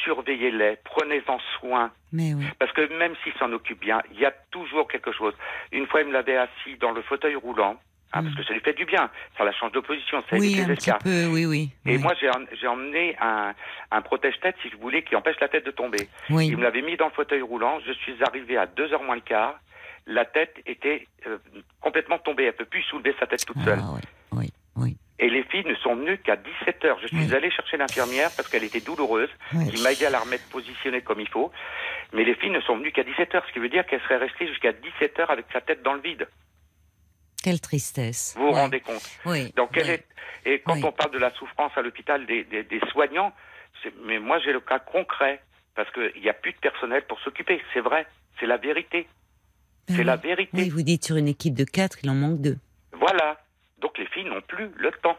surveillez-les, 0.04 0.78
prenez-en 0.84 1.40
soin. 1.60 1.92
Mais 2.12 2.34
oui. 2.34 2.46
Parce 2.60 2.72
que 2.72 2.98
même 2.98 3.14
s'ils 3.24 3.34
s'en 3.34 3.52
occupent 3.52 3.82
bien, 3.82 4.02
il 4.14 4.20
y 4.20 4.26
a 4.26 4.32
toujours 4.52 4.88
quelque 4.88 5.12
chose. 5.12 5.34
Une 5.72 5.88
fois, 5.88 6.02
il 6.02 6.08
me 6.08 6.14
l'avait 6.14 6.38
assis 6.38 6.78
dans 6.80 6.92
le 6.92 7.02
fauteuil 7.02 7.36
roulant. 7.36 7.78
Hein, 8.14 8.24
Parce 8.24 8.34
mm. 8.34 8.38
que 8.38 8.44
ça 8.46 8.54
lui 8.54 8.62
fait 8.62 8.74
du 8.74 8.86
bien, 8.86 9.10
ça 9.38 9.44
la 9.44 9.52
change 9.52 9.74
d'opposition, 9.74 10.24
ça 10.30 10.38
oui, 10.38 10.62
un 10.62 10.74
petit 10.76 10.92
peu, 11.04 11.26
oui, 11.26 11.46
oui. 11.46 11.70
Et 11.86 11.98
moi, 11.98 12.14
j'ai 12.20 12.68
emmené 12.68 13.18
un, 13.20 13.54
un 13.92 14.02
protège-tête, 14.02 14.56
si 14.62 14.70
vous 14.70 14.80
voulez, 14.80 15.04
qui 15.04 15.14
empêche 15.16 15.36
la 15.42 15.50
tête 15.50 15.66
de 15.66 15.72
tomber. 15.72 16.08
Oui. 16.30 16.48
Il 16.48 16.56
me 16.56 16.64
l'avait 16.64 16.82
mis 16.82 16.96
dans 16.96 17.08
le 17.08 17.12
fauteuil 17.12 17.42
roulant, 17.42 17.80
je 17.86 17.92
suis 17.92 18.16
arrivé 18.24 18.56
à 18.56 18.66
2h 18.66 19.06
moins 19.06 19.16
le 19.16 19.22
quart, 19.22 19.60
la 20.06 20.24
tête 20.24 20.56
était 20.66 21.06
euh, 21.28 21.38
complètement 21.82 22.18
tombée, 22.18 22.44
elle 22.44 22.54
ne 22.54 22.58
peut 22.58 22.66
plus 22.66 22.84
soulever 22.84 23.14
sa 23.20 23.28
tête 23.28 23.46
toute 23.46 23.62
seule. 23.64 23.80
Ah, 23.82 23.92
oui, 23.94 24.02
oui, 24.32 24.40
oui. 24.40 24.54
Et 25.20 25.30
les 25.30 25.44
filles 25.44 25.66
ne 25.66 25.76
sont 25.76 25.96
venues 25.96 26.20
qu'à 26.20 26.36
17 26.36 26.86
heures. 26.86 27.00
Je 27.02 27.08
suis 27.08 27.34
allé 27.34 27.50
chercher 27.50 27.78
l'infirmière 27.78 28.30
parce 28.38 28.48
qu'elle 28.48 28.64
était 28.64 28.82
douloureuse, 28.82 29.30
qui 29.52 29.82
m'a 29.82 29.92
aidé 29.92 30.06
à 30.06 30.12
la 30.12 30.20
remettre 30.20 30.48
positionnée 30.50 31.02
comme 31.02 31.20
il 31.20 31.28
faut. 31.28 31.52
Mais 32.14 32.24
les 32.24 32.36
filles 32.36 32.52
ne 32.52 32.62
sont 32.62 32.78
venues 32.78 32.92
qu'à 32.92 33.04
17 33.04 33.34
heures, 33.34 33.44
ce 33.48 33.54
qui 33.54 33.60
veut 33.60 33.70
dire 33.70 33.86
qu'elle 33.88 34.02
serait 34.02 34.18
restée 34.18 34.48
jusqu'à 34.48 34.72
17 34.74 35.20
heures 35.20 35.32
avec 35.32 35.46
sa 35.52 35.62
tête 35.62 35.82
dans 35.82 35.94
le 35.94 36.02
vide. 36.02 36.28
Quelle 37.44 37.60
tristesse. 37.62 38.36
Vous 38.38 38.48
vous 38.48 38.52
rendez 38.52 38.80
compte 38.80 39.10
Oui. 39.26 39.52
Donc, 39.56 39.76
est... 39.78 40.06
Et 40.46 40.60
quand 40.60 40.82
on 40.84 40.92
parle 40.92 41.12
de 41.12 41.18
la 41.18 41.32
souffrance 41.32 41.72
à 41.76 41.82
l'hôpital 41.82 42.26
des, 42.26 42.44
des, 42.46 42.64
des, 42.64 42.80
soignants, 42.92 43.34
mais 44.06 44.20
moi 44.20 44.40
j'ai 44.40 44.54
le 44.54 44.62
cas 44.62 44.80
concret, 44.80 45.42
parce 45.76 45.90
qu'il 45.92 46.22
n'y 46.22 46.30
a 46.30 46.34
plus 46.34 46.54
de 46.54 46.58
personnel 46.58 47.04
pour 47.08 47.20
s'occuper. 47.20 47.62
C'est 47.74 47.82
vrai, 47.82 48.08
c'est 48.40 48.46
la 48.46 48.58
vérité. 48.58 49.08
Ben 49.88 49.98
c'est 49.98 50.04
la 50.04 50.16
vérité. 50.16 50.52
Oui, 50.54 50.70
vous 50.70 50.84
dites 50.84 51.06
sur 51.06 51.18
une 51.18 51.28
équipe 51.28 51.54
de 51.54 51.64
quatre, 51.64 51.98
il 52.04 52.10
en 52.10 52.16
manque 52.16 52.42
deux. 52.42 52.58
Voilà. 52.94 53.40
Donc 53.82 53.98
les 53.98 54.08
filles 54.08 54.26
n'ont 54.26 54.42
plus 54.42 54.70
le 54.78 54.92
temps. 55.04 55.18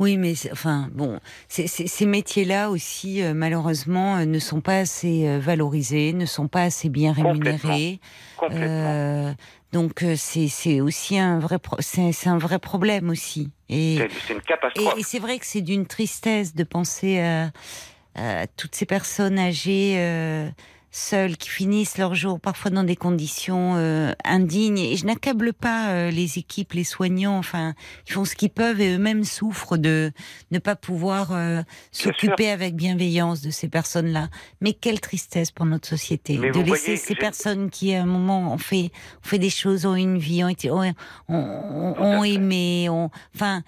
Oui, 0.00 0.16
mais 0.16 0.34
enfin 0.50 0.88
bon, 0.92 1.20
ces 1.48 2.06
métiers-là 2.06 2.70
aussi, 2.70 3.22
euh, 3.22 3.34
malheureusement, 3.34 4.16
euh, 4.16 4.24
ne 4.24 4.38
sont 4.38 4.60
pas 4.60 4.78
assez 4.78 5.28
euh, 5.28 5.38
valorisés, 5.38 6.12
ne 6.12 6.26
sont 6.26 6.48
pas 6.48 6.62
assez 6.62 6.88
bien 6.88 7.12
rémunérés. 7.12 8.00
Complètement. 8.36 9.34
donc 9.72 10.04
c'est 10.16 10.80
aussi 10.80 11.18
un 11.18 11.38
vrai 11.38 11.58
c'est 11.80 12.28
un 12.28 12.38
vrai 12.38 12.58
problème 12.58 13.10
aussi. 13.10 13.50
Et 13.68 13.98
c'est 14.26 14.34
une 14.34 14.40
catastrophe. 14.40 14.98
Et, 14.98 15.02
c'est 15.02 15.20
vrai 15.20 15.38
que 15.38 15.46
c'est 15.46 15.62
d'une 15.62 15.86
tristesse 15.86 16.54
de 16.54 16.64
penser 16.64 17.20
à 17.20 18.46
toutes 18.56 18.74
ces 18.74 18.86
personnes 18.86 19.38
âgées 19.38 20.52
seuls, 20.94 21.36
qui 21.36 21.48
finissent 21.48 21.98
leur 21.98 22.14
jour 22.14 22.40
parfois 22.40 22.70
dans 22.70 22.84
des 22.84 22.96
conditions 22.96 23.74
euh, 23.76 24.12
indignes. 24.24 24.78
Et 24.78 24.96
je 24.96 25.04
n'accable 25.06 25.52
pas 25.52 25.90
euh, 25.90 26.10
les 26.10 26.38
équipes, 26.38 26.72
les 26.72 26.84
soignants. 26.84 27.36
Enfin, 27.36 27.74
ils 28.06 28.12
font 28.12 28.24
ce 28.24 28.34
qu'ils 28.34 28.50
peuvent 28.50 28.80
et 28.80 28.94
eux-mêmes 28.94 29.24
souffrent 29.24 29.76
de 29.76 30.12
ne 30.50 30.58
pas 30.58 30.76
pouvoir 30.76 31.32
euh, 31.32 31.62
s'occuper 31.90 32.48
avec 32.48 32.76
bienveillance 32.76 33.42
de 33.42 33.50
ces 33.50 33.68
personnes-là. 33.68 34.28
Mais 34.60 34.72
quelle 34.72 35.00
tristesse 35.00 35.50
pour 35.50 35.66
notre 35.66 35.88
société 35.88 36.36
de 36.36 36.60
laisser 36.60 36.96
ces 36.96 37.14
personnes 37.14 37.70
qui, 37.70 37.94
à 37.94 38.02
un 38.02 38.06
moment, 38.06 38.52
ont 38.52 38.58
fait, 38.58 38.90
ont 39.24 39.28
fait 39.28 39.38
des 39.38 39.50
choses, 39.50 39.86
ont 39.86 39.96
une 39.96 40.18
vie, 40.18 40.44
ont 40.44 40.48
été, 40.48 40.70
ont, 40.70 40.94
ont, 41.28 41.94
ont 41.98 42.24
aimé, 42.24 42.88
ont, 42.88 43.10
enfin 43.34 43.62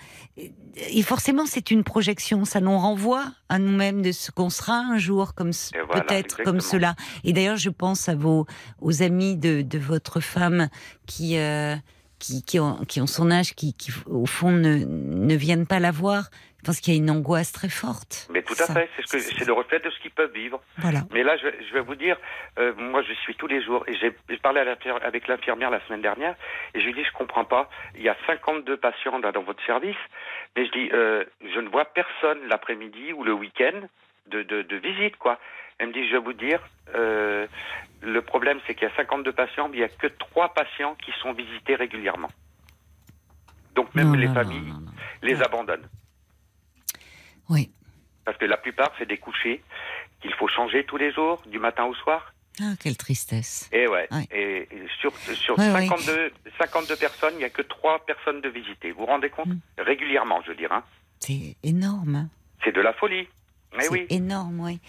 et 0.76 1.02
forcément, 1.02 1.47
c'est 1.47 1.71
une 1.71 1.85
projection. 1.85 2.45
Ça 2.45 2.61
nous 2.61 2.76
renvoie 2.78 3.25
à 3.49 3.59
nous-mêmes 3.59 4.02
de 4.02 4.12
ce 4.12 4.30
qu'on 4.30 4.50
sera 4.50 4.75
un 4.75 4.99
jour, 4.99 5.35
comme 5.35 5.52
peut-être 5.92 6.42
comme 6.42 6.61
cela. 6.61 6.95
Et 7.25 7.33
d'ailleurs, 7.33 7.56
je 7.56 7.71
pense 7.71 8.09
à 8.09 8.14
vos 8.14 8.47
aux 8.80 9.02
amis 9.02 9.37
de, 9.37 9.62
de 9.62 9.78
votre 9.78 10.21
femme 10.21 10.68
qui, 11.06 11.38
euh, 11.38 11.76
qui, 12.18 12.42
qui, 12.42 12.58
ont, 12.58 12.76
qui 12.85 13.00
ont 13.00 13.06
son 13.06 13.30
âge, 13.30 13.54
qui, 13.54 13.75
qui 13.75 13.92
au 14.06 14.26
fond 14.26 14.50
ne, 14.50 14.85
ne 14.85 15.35
viennent 15.35 15.66
pas 15.66 15.80
la 15.80 15.90
voir. 15.90 16.25
Je 16.66 16.73
pense 16.73 16.80
qu'il 16.80 16.94
y 16.94 16.96
a 16.96 16.99
une 16.99 17.11
angoisse 17.11 17.52
très 17.52 17.68
forte. 17.68 18.26
Mais 18.28 18.42
tout 18.42 18.56
à 18.58 18.66
fait, 18.66 18.88
c'est 18.96 19.20
ce 19.20 19.35
c'est 19.38 19.44
le 19.44 19.52
reflet 19.52 19.78
de 19.78 19.88
ce 19.88 20.00
qu'ils 20.00 20.11
peuvent 20.11 20.32
vivre. 20.32 20.61
Voilà. 20.78 21.02
Mais 21.12 21.23
là, 21.23 21.37
je, 21.37 21.46
je 21.68 21.73
vais 21.73 21.80
vous 21.80 21.94
dire, 21.94 22.16
euh, 22.58 22.73
moi, 22.76 23.02
je 23.02 23.12
suis 23.12 23.37
tous 23.37 23.46
les 23.46 23.62
jours 23.62 23.85
et 23.87 23.94
j'ai 23.96 24.11
parlé 24.38 24.61
avec 24.61 25.28
l'infirmière 25.28 25.70
la 25.70 25.80
semaine 25.87 26.02
dernière 26.02 26.35
et 26.75 26.80
je 26.80 26.87
lui 26.87 26.94
dis, 26.94 27.04
je 27.04 27.12
comprends 27.12 27.44
pas. 27.44 27.70
Il 27.94 28.02
y 28.02 28.08
a 28.08 28.16
52 28.26 28.76
patients 28.78 29.20
dans 29.20 29.42
votre 29.42 29.64
service, 29.64 29.96
mais 30.56 30.66
je 30.66 30.73
dis, 30.73 30.90
euh, 30.92 31.25
je 31.54 31.61
ne 31.61 31.68
vois 31.68 31.85
personne 31.85 32.38
l'après-midi 32.49 33.12
ou 33.12 33.23
le 33.23 33.32
week-end 33.32 33.82
de, 34.26 34.42
de, 34.42 34.62
de, 34.62 34.76
visite, 34.76 35.16
quoi. 35.18 35.38
Elle 35.78 35.88
me 35.88 35.92
dit, 35.92 36.06
je 36.09 36.12
vais 36.12 36.23
vous 36.23 36.33
dire, 36.33 36.61
euh, 36.95 37.47
le 38.00 38.23
problème, 38.23 38.59
c'est 38.66 38.75
qu'il 38.75 38.88
y 38.88 38.90
a 38.90 38.97
52 38.97 39.33
patients, 39.33 39.68
mais 39.68 39.76
il 39.76 39.80
n'y 39.80 39.85
a 39.85 39.88
que 39.88 40.06
3 40.06 40.54
patients 40.54 40.95
qui 40.95 41.12
sont 41.21 41.33
visités 41.33 41.75
régulièrement. 41.75 42.30
Donc 43.75 43.95
même 43.95 44.14
les 44.14 44.28
familles 44.28 44.73
les 45.23 45.42
abandonnent. 45.42 45.88
Oui. 47.50 47.71
Parce 48.25 48.38
que 48.38 48.47
la 48.47 48.56
plupart, 48.56 48.90
c'est 48.99 49.06
des 49.06 49.18
couchers 49.18 49.62
qu'il 50.21 50.33
faut 50.35 50.49
changer 50.49 50.85
tous 50.85 50.97
les 50.97 51.12
jours, 51.12 51.42
du 51.47 51.59
matin 51.59 51.85
au 51.85 51.95
soir. 51.95 52.33
Ah, 52.61 52.73
quelle 52.80 52.97
tristesse. 52.97 53.68
Et 53.71 53.87
ouais. 53.87 54.09
Et 54.30 54.66
sur, 55.00 55.14
sur 55.35 55.56
52, 55.56 56.33
52 56.59 56.97
personnes, 56.97 57.35
il 57.35 57.38
n'y 57.38 57.45
a 57.45 57.50
que 57.50 57.61
3 57.61 58.06
personnes 58.06 58.40
de 58.40 58.49
visiter. 58.49 58.92
Vous 58.92 59.00
vous 59.00 59.06
rendez 59.06 59.28
compte? 59.28 59.49
Mm. 59.49 59.61
Régulièrement, 59.78 60.40
je 60.42 60.49
veux 60.49 60.56
dire. 60.56 60.73
Hein. 60.73 60.83
C'est 61.21 61.56
énorme. 61.62 62.30
C'est 62.64 62.73
de 62.73 62.80
la 62.80 62.95
folie. 62.95 63.28
Mais 63.76 63.88
oui. 63.90 64.06
énorme, 64.09 64.61
oui. 64.61 64.80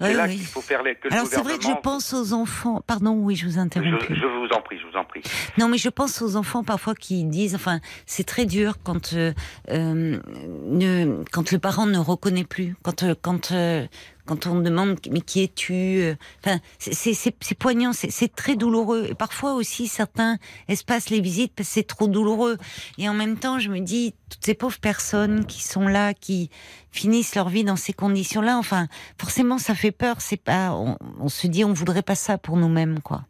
C'est 0.00 0.14
là 0.14 0.28
qu'il 0.28 0.40
faut 0.46 0.60
faire 0.62 0.82
les, 0.82 0.94
que 0.94 1.12
Alors 1.12 1.26
c'est 1.26 1.42
vrai 1.42 1.58
que 1.58 1.64
je 1.64 1.80
pense 1.82 2.14
aux 2.14 2.32
enfants. 2.32 2.82
Pardon, 2.86 3.12
oui, 3.12 3.36
je 3.36 3.46
vous 3.46 3.58
interromps. 3.58 4.02
Je, 4.08 4.26
vous 4.26 4.48
en 4.56 4.62
prie, 4.62 4.78
je 4.78 4.86
vous 4.86 4.96
en 4.96 5.04
prie. 5.04 5.22
Non, 5.58 5.68
mais 5.68 5.76
je 5.76 5.88
pense 5.90 6.22
aux 6.22 6.36
enfants 6.36 6.64
parfois 6.64 6.94
qui 6.94 7.24
disent, 7.24 7.54
enfin, 7.54 7.80
c'est 8.06 8.24
très 8.24 8.46
dur 8.46 8.76
quand 8.82 9.12
euh, 9.12 9.32
euh 9.68 10.18
ne, 10.66 11.22
quand 11.30 11.52
le 11.52 11.58
parent 11.58 11.86
ne 11.86 11.98
reconnaît 11.98 12.44
plus, 12.44 12.76
quand 12.82 13.02
euh, 13.02 13.14
quand 13.20 13.52
euh, 13.52 13.86
quand 14.26 14.46
on 14.46 14.60
demande 14.60 14.98
mais 15.10 15.20
qui 15.20 15.42
es-tu 15.42 16.00
euh, 16.02 16.14
Enfin, 16.44 16.58
c'est 16.78 17.58
poignant, 17.58 17.92
c'est 17.92 18.34
très 18.34 18.56
douloureux. 18.56 19.08
Et 19.10 19.14
parfois 19.14 19.54
aussi, 19.54 19.88
certains 19.88 20.38
espacent 20.68 21.10
les 21.10 21.20
visites 21.20 21.52
parce 21.54 21.68
que 21.68 21.74
c'est 21.74 21.86
trop 21.86 22.06
douloureux. 22.06 22.58
Et 22.98 23.08
en 23.08 23.14
même 23.14 23.36
temps, 23.38 23.58
je 23.58 23.68
me 23.70 23.80
dis, 23.80 24.14
toutes 24.28 24.44
ces 24.44 24.54
pauvres 24.54 24.78
personnes 24.78 25.44
qui 25.46 25.62
sont 25.62 25.86
là, 25.86 26.14
qui 26.14 26.50
finissent 26.90 27.34
leur 27.34 27.48
vie 27.48 27.64
dans 27.64 27.76
ces 27.76 27.92
conditions-là, 27.92 28.56
enfin, 28.56 28.86
forcément, 29.18 29.58
ça 29.58 29.74
fait 29.74 29.92
peur. 29.92 30.20
C'est 30.20 30.40
pas, 30.42 30.72
on, 30.72 31.28
se 31.28 31.46
dit, 31.46 31.64
on 31.64 31.72
voudrait 31.72 32.02
pas 32.02 32.14
ça 32.14 32.38
pour 32.38 32.56
nous-mêmes, 32.56 33.00
quoi. 33.00 33.22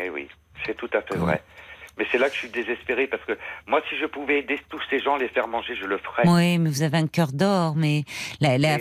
Eh 0.00 0.10
oui, 0.10 0.28
c'est 0.66 0.76
tout 0.76 0.90
à 0.92 1.02
fait 1.02 1.16
vrai. 1.16 1.42
Mais 1.98 2.06
c'est 2.10 2.18
là 2.18 2.28
que 2.28 2.34
je 2.34 2.40
suis 2.40 2.48
désespéré 2.48 3.06
parce 3.06 3.24
que 3.24 3.38
moi, 3.66 3.80
si 3.88 3.96
je 3.96 4.06
pouvais 4.06 4.40
aider 4.40 4.58
tous 4.68 4.80
ces 4.90 5.00
gens, 5.00 5.16
les 5.16 5.28
faire 5.28 5.46
manger, 5.46 5.74
je 5.80 5.86
le 5.86 5.98
ferais. 5.98 6.28
Oui, 6.28 6.58
mais 6.58 6.68
vous 6.68 6.82
avez 6.82 6.98
un 6.98 7.06
cœur 7.06 7.32
d'or, 7.32 7.76
mais 7.76 8.04
la, 8.40 8.58
la, 8.58 8.78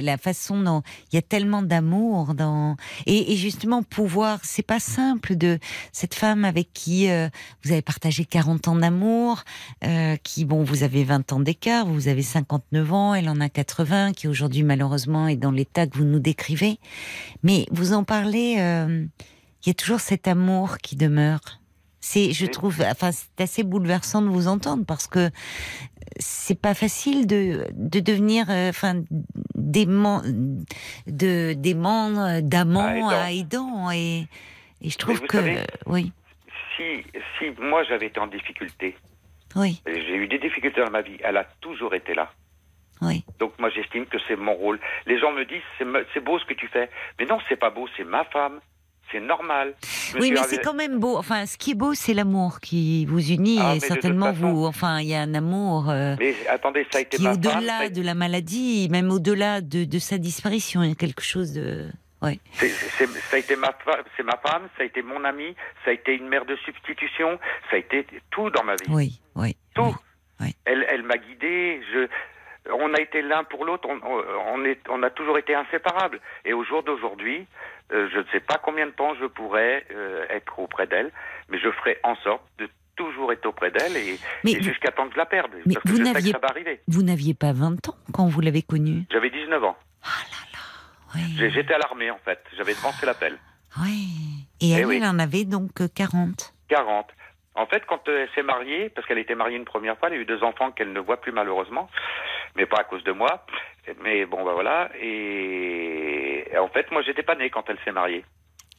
la, 0.00 0.16
façon 0.18 0.60
dont 0.60 0.82
il 1.12 1.16
y 1.16 1.18
a 1.18 1.22
tellement 1.22 1.62
d'amour 1.62 2.34
dans 2.34 2.76
et, 3.06 3.32
et, 3.32 3.36
justement 3.36 3.82
pouvoir, 3.82 4.38
c'est 4.42 4.66
pas 4.66 4.78
simple 4.78 5.36
de 5.36 5.58
cette 5.92 6.14
femme 6.14 6.44
avec 6.44 6.72
qui 6.72 7.10
euh, 7.10 7.28
vous 7.64 7.72
avez 7.72 7.82
partagé 7.82 8.24
40 8.24 8.68
ans 8.68 8.76
d'amour, 8.76 9.42
euh, 9.84 10.16
qui 10.22 10.44
bon, 10.44 10.62
vous 10.62 10.84
avez 10.84 11.04
20 11.04 11.32
ans 11.32 11.40
d'écart, 11.40 11.86
vous 11.86 12.08
avez 12.08 12.22
59 12.22 12.92
ans, 12.92 13.14
elle 13.14 13.28
en 13.28 13.40
a 13.40 13.48
80, 13.48 14.12
qui 14.12 14.28
aujourd'hui 14.28 14.62
malheureusement 14.62 15.26
est 15.26 15.36
dans 15.36 15.50
l'état 15.50 15.86
que 15.86 15.98
vous 15.98 16.04
nous 16.04 16.20
décrivez, 16.20 16.78
mais 17.42 17.66
vous 17.70 17.92
en 17.92 18.04
parlez. 18.04 18.56
Euh, 18.58 19.06
il 19.64 19.68
y 19.68 19.70
a 19.70 19.74
toujours 19.74 20.00
cet 20.00 20.28
amour 20.28 20.76
qui 20.78 20.94
demeure. 20.94 21.40
C'est, 22.06 22.32
je 22.32 22.44
trouve, 22.44 22.82
enfin, 22.82 23.12
c'est 23.12 23.40
assez 23.40 23.62
bouleversant 23.62 24.20
de 24.20 24.28
vous 24.28 24.46
entendre 24.46 24.84
parce 24.84 25.06
que 25.06 25.30
c'est 26.18 26.60
pas 26.60 26.74
facile 26.74 27.26
de, 27.26 27.66
de 27.72 28.00
devenir, 28.00 28.50
euh, 28.50 28.68
enfin, 28.68 29.02
d'aimant, 29.54 30.20
de, 31.06 31.54
d'aimant, 31.54 32.42
d'amant 32.42 33.08
à 33.08 33.32
aidant. 33.32 33.90
Et, 33.90 34.26
et 34.82 34.90
je 34.90 34.98
trouve 34.98 35.22
que, 35.22 35.38
oui. 35.86 36.12
Si, 36.76 37.02
si 37.38 37.50
moi 37.58 37.84
j'avais 37.84 38.08
été 38.08 38.20
en 38.20 38.26
difficulté, 38.26 38.98
oui. 39.56 39.80
j'ai 39.86 40.16
eu 40.16 40.28
des 40.28 40.38
difficultés 40.38 40.82
dans 40.84 40.90
ma 40.90 41.00
vie, 41.00 41.16
elle 41.24 41.38
a 41.38 41.44
toujours 41.62 41.94
été 41.94 42.12
là. 42.12 42.30
Oui. 43.00 43.24
Donc 43.38 43.58
moi 43.58 43.70
j'estime 43.70 44.04
que 44.04 44.18
c'est 44.28 44.36
mon 44.36 44.54
rôle. 44.54 44.78
Les 45.06 45.18
gens 45.18 45.32
me 45.32 45.46
disent 45.46 45.62
c'est 46.12 46.20
beau 46.22 46.38
ce 46.38 46.44
que 46.44 46.54
tu 46.54 46.68
fais, 46.68 46.90
mais 47.18 47.24
non 47.24 47.38
c'est 47.48 47.56
pas 47.56 47.70
beau, 47.70 47.88
c'est 47.96 48.04
ma 48.04 48.24
femme, 48.24 48.60
c'est 49.14 49.20
normal. 49.20 49.74
Oui, 50.18 50.32
mais 50.32 50.42
c'est 50.48 50.62
quand 50.62 50.74
même 50.74 50.98
beau. 50.98 51.16
Enfin, 51.16 51.46
ce 51.46 51.56
qui 51.56 51.70
est 51.70 51.74
beau, 51.74 51.94
c'est 51.94 52.14
l'amour 52.14 52.58
qui 52.60 53.06
vous 53.06 53.30
unit 53.30 53.58
ah, 53.62 53.76
et 53.76 53.80
certainement 53.80 54.32
vous. 54.32 54.64
Enfin, 54.64 55.00
il 55.00 55.08
y 55.08 55.14
a 55.14 55.20
un 55.20 55.34
amour. 55.34 55.88
Euh, 55.88 56.16
mais 56.18 56.34
attendez, 56.48 56.84
ça 56.90 56.98
a 56.98 57.02
été 57.02 57.16
qui 57.16 57.28
au-delà 57.28 57.88
de 57.90 58.02
la 58.02 58.14
maladie, 58.14 58.88
même 58.90 59.10
au-delà 59.10 59.60
de, 59.60 59.98
sa 59.98 60.18
disparition, 60.18 60.82
il 60.82 60.88
y 60.88 60.92
a 60.92 60.96
quelque 60.96 61.22
chose 61.22 61.52
de. 61.52 61.86
Ouais. 62.22 62.40
ça 62.54 63.36
a 63.36 63.38
été 63.38 63.54
ma, 63.54 63.76
c'est 64.16 64.22
ma 64.22 64.38
femme, 64.38 64.62
ça 64.76 64.82
a 64.82 64.86
été 64.86 65.02
mon 65.02 65.22
amie, 65.24 65.54
ça 65.84 65.90
a 65.90 65.92
été 65.92 66.16
une 66.16 66.26
mère 66.26 66.46
de 66.46 66.56
substitution, 66.56 67.38
ça 67.70 67.76
a 67.76 67.78
été 67.78 68.06
tout 68.30 68.48
dans 68.50 68.64
ma 68.64 68.76
vie. 68.76 68.86
Oui, 68.88 69.20
oui. 69.36 69.56
Tout. 69.74 69.94
Elle, 70.64 70.86
elle 70.90 71.02
m'a 71.02 71.16
guidé. 71.18 71.80
Je, 71.92 72.08
on 72.70 72.94
a 72.94 73.00
été 73.00 73.22
l'un 73.22 73.44
pour 73.44 73.64
l'autre, 73.64 73.88
on, 73.88 74.00
on, 74.02 74.64
est, 74.64 74.80
on 74.88 75.02
a 75.02 75.10
toujours 75.10 75.38
été 75.38 75.54
inséparables. 75.54 76.20
Et 76.44 76.52
au 76.52 76.64
jour 76.64 76.82
d'aujourd'hui, 76.82 77.46
euh, 77.92 78.08
je 78.12 78.18
ne 78.18 78.24
sais 78.32 78.40
pas 78.40 78.58
combien 78.62 78.86
de 78.86 78.92
temps 78.92 79.14
je 79.14 79.26
pourrais 79.26 79.84
euh, 79.90 80.24
être 80.30 80.58
auprès 80.58 80.86
d'elle, 80.86 81.10
mais 81.48 81.58
je 81.58 81.70
ferai 81.70 81.98
en 82.02 82.16
sorte 82.16 82.42
de 82.58 82.68
toujours 82.96 83.32
être 83.32 83.44
auprès 83.46 83.70
d'elle 83.70 83.96
et, 83.96 84.18
jusqu'à 84.62 84.92
temps 84.92 85.06
que 85.06 85.14
je 85.14 85.18
la 85.18 85.26
perde. 85.26 85.50
Mais 85.66 85.74
parce 85.74 85.90
vous 85.90 86.00
arriver. 86.42 86.80
Vous 86.88 87.02
n'aviez 87.02 87.34
pas 87.34 87.52
20 87.52 87.88
ans 87.88 87.96
quand 88.12 88.28
vous 88.28 88.40
l'avez 88.40 88.62
connue? 88.62 89.04
J'avais 89.10 89.30
19 89.30 89.64
ans. 89.64 89.76
Ah 90.02 90.22
là 90.30 90.38
là, 90.52 90.58
oui. 91.16 91.50
J'étais 91.50 91.74
à 91.74 91.78
l'armée 91.78 92.10
en 92.10 92.18
fait, 92.24 92.40
j'avais 92.56 92.72
devancé 92.72 93.04
l'appel. 93.04 93.36
Oui. 93.82 94.46
Et 94.60 94.70
elle, 94.70 94.86
eh 94.90 94.96
elle 94.96 95.04
en 95.04 95.18
avait 95.18 95.44
donc 95.44 95.70
40 95.94 96.54
40. 96.68 97.06
En 97.56 97.66
fait, 97.66 97.84
quand 97.86 98.08
elle 98.08 98.28
s'est 98.34 98.42
mariée, 98.42 98.88
parce 98.88 99.06
qu'elle 99.06 99.18
était 99.18 99.34
mariée 99.34 99.56
une 99.56 99.64
première 99.64 99.96
fois, 99.98 100.08
elle 100.08 100.14
a 100.14 100.20
eu 100.20 100.24
deux 100.24 100.42
enfants 100.42 100.72
qu'elle 100.72 100.92
ne 100.92 101.00
voit 101.00 101.20
plus 101.20 101.32
malheureusement, 101.32 101.88
mais 102.56 102.66
pas 102.66 102.80
à 102.80 102.84
cause 102.84 103.04
de 103.04 103.12
moi. 103.12 103.44
Mais 104.02 104.24
bon, 104.26 104.44
bah 104.44 104.52
voilà. 104.54 104.90
Et 105.00 106.44
en 106.58 106.68
fait, 106.68 106.90
moi, 106.90 107.02
j'étais 107.02 107.22
pas 107.22 107.34
né 107.34 107.50
quand 107.50 107.64
elle 107.68 107.78
s'est 107.84 107.92
mariée. 107.92 108.24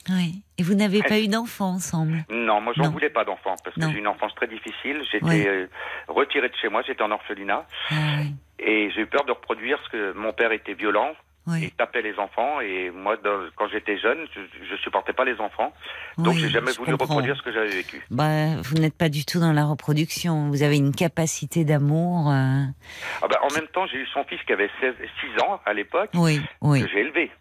Oui. 0.09 0.43
Et 0.57 0.63
vous 0.63 0.75
n'avez 0.75 1.01
pas 1.01 1.19
eu 1.19 1.27
d'enfant 1.27 1.71
ensemble 1.73 2.25
Non, 2.29 2.61
moi, 2.61 2.73
j'en 2.75 2.91
voulais 2.91 3.09
pas 3.09 3.25
d'enfant 3.25 3.55
parce 3.63 3.75
que 3.75 3.81
j'ai 3.81 3.97
eu 3.97 3.99
une 3.99 4.07
enfance 4.07 4.35
très 4.35 4.47
difficile. 4.47 5.01
J'étais 5.11 5.47
euh, 5.47 5.67
retiré 6.07 6.49
de 6.49 6.55
chez 6.55 6.69
moi, 6.69 6.83
j'étais 6.85 7.01
en 7.01 7.11
orphelinat. 7.11 7.65
Ah 7.89 7.95
et 8.57 8.89
j'ai 8.91 9.01
eu 9.01 9.05
peur 9.05 9.25
de 9.25 9.31
reproduire 9.31 9.79
ce 9.85 9.89
que 9.89 10.13
mon 10.13 10.31
père 10.31 10.51
était 10.51 10.73
violent. 10.73 11.13
Il 11.47 11.71
tapait 11.71 12.01
les 12.01 12.17
enfants 12.17 12.59
et 12.59 12.89
moi, 12.89 13.17
quand 13.55 13.67
j'étais 13.67 13.99
jeune, 13.99 14.17
je, 14.33 14.73
ne 14.73 14.77
supportais 14.77 15.13
pas 15.13 15.25
les 15.25 15.39
enfants, 15.39 15.73
donc 16.17 16.35
j'ai 16.35 16.49
jamais 16.49 16.71
voulu 16.71 16.93
reproduire 16.93 17.37
ce 17.37 17.43
que 17.43 17.51
j'avais 17.51 17.69
vécu. 17.69 18.01
Bah, 18.09 18.55
vous 18.63 18.75
n'êtes 18.75 18.97
pas 18.97 19.09
du 19.09 19.25
tout 19.25 19.39
dans 19.39 19.53
la 19.53 19.65
reproduction. 19.65 20.49
Vous 20.49 20.63
avez 20.63 20.77
une 20.77 20.95
capacité 20.95 21.63
d'amour. 21.63 22.29
Euh, 22.31 22.63
ah 23.21 23.27
bah, 23.27 23.39
en 23.43 23.53
même 23.53 23.67
temps, 23.67 23.85
j'ai 23.85 23.99
eu 23.99 24.07
son 24.07 24.23
fils 24.23 24.41
qui 24.47 24.53
avait 24.53 24.69
16, 24.81 24.95
6 25.37 25.43
ans 25.43 25.61
à 25.65 25.73
l'époque, 25.73 26.09
oui, 26.15 26.41
oui. 26.61 26.81
que 26.81 26.87
j'ai 26.87 27.01
élevé. 27.01 27.31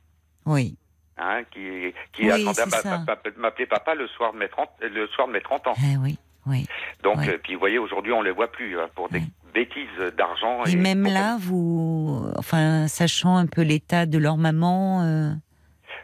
Oui. 0.44 0.76
Hein, 1.16 1.42
qui, 1.52 1.94
qui 2.12 2.28
attendait 2.28 2.62
à 2.84 2.98
m'appeler 3.36 3.66
papa 3.66 3.94
le 3.94 4.08
soir 4.08 4.32
de 4.32 4.38
mes 4.38 4.48
30, 4.48 4.68
le 4.82 5.06
soir 5.08 5.28
de 5.28 5.32
mes 5.32 5.40
30 5.40 5.68
ans. 5.68 5.74
Eh 5.78 5.96
oui, 5.96 6.18
oui. 6.46 6.66
Donc, 7.02 7.18
euh, 7.28 7.38
puis 7.42 7.54
vous 7.54 7.60
voyez, 7.60 7.78
aujourd'hui, 7.78 8.12
on 8.12 8.22
les 8.22 8.30
voit 8.30 8.50
plus 8.50 8.78
hein, 8.78 8.88
pour 8.94 9.08
des 9.08 9.22
bêtises 9.52 10.14
d'argent. 10.16 10.64
Et, 10.64 10.76
même 10.76 11.04
là, 11.04 11.36
vous, 11.40 12.24
enfin, 12.36 12.88
sachant 12.88 13.36
un 13.36 13.46
peu 13.46 13.62
l'état 13.62 14.06
de 14.06 14.18
leur 14.18 14.36
maman. 14.36 15.02
Euh... 15.02 15.30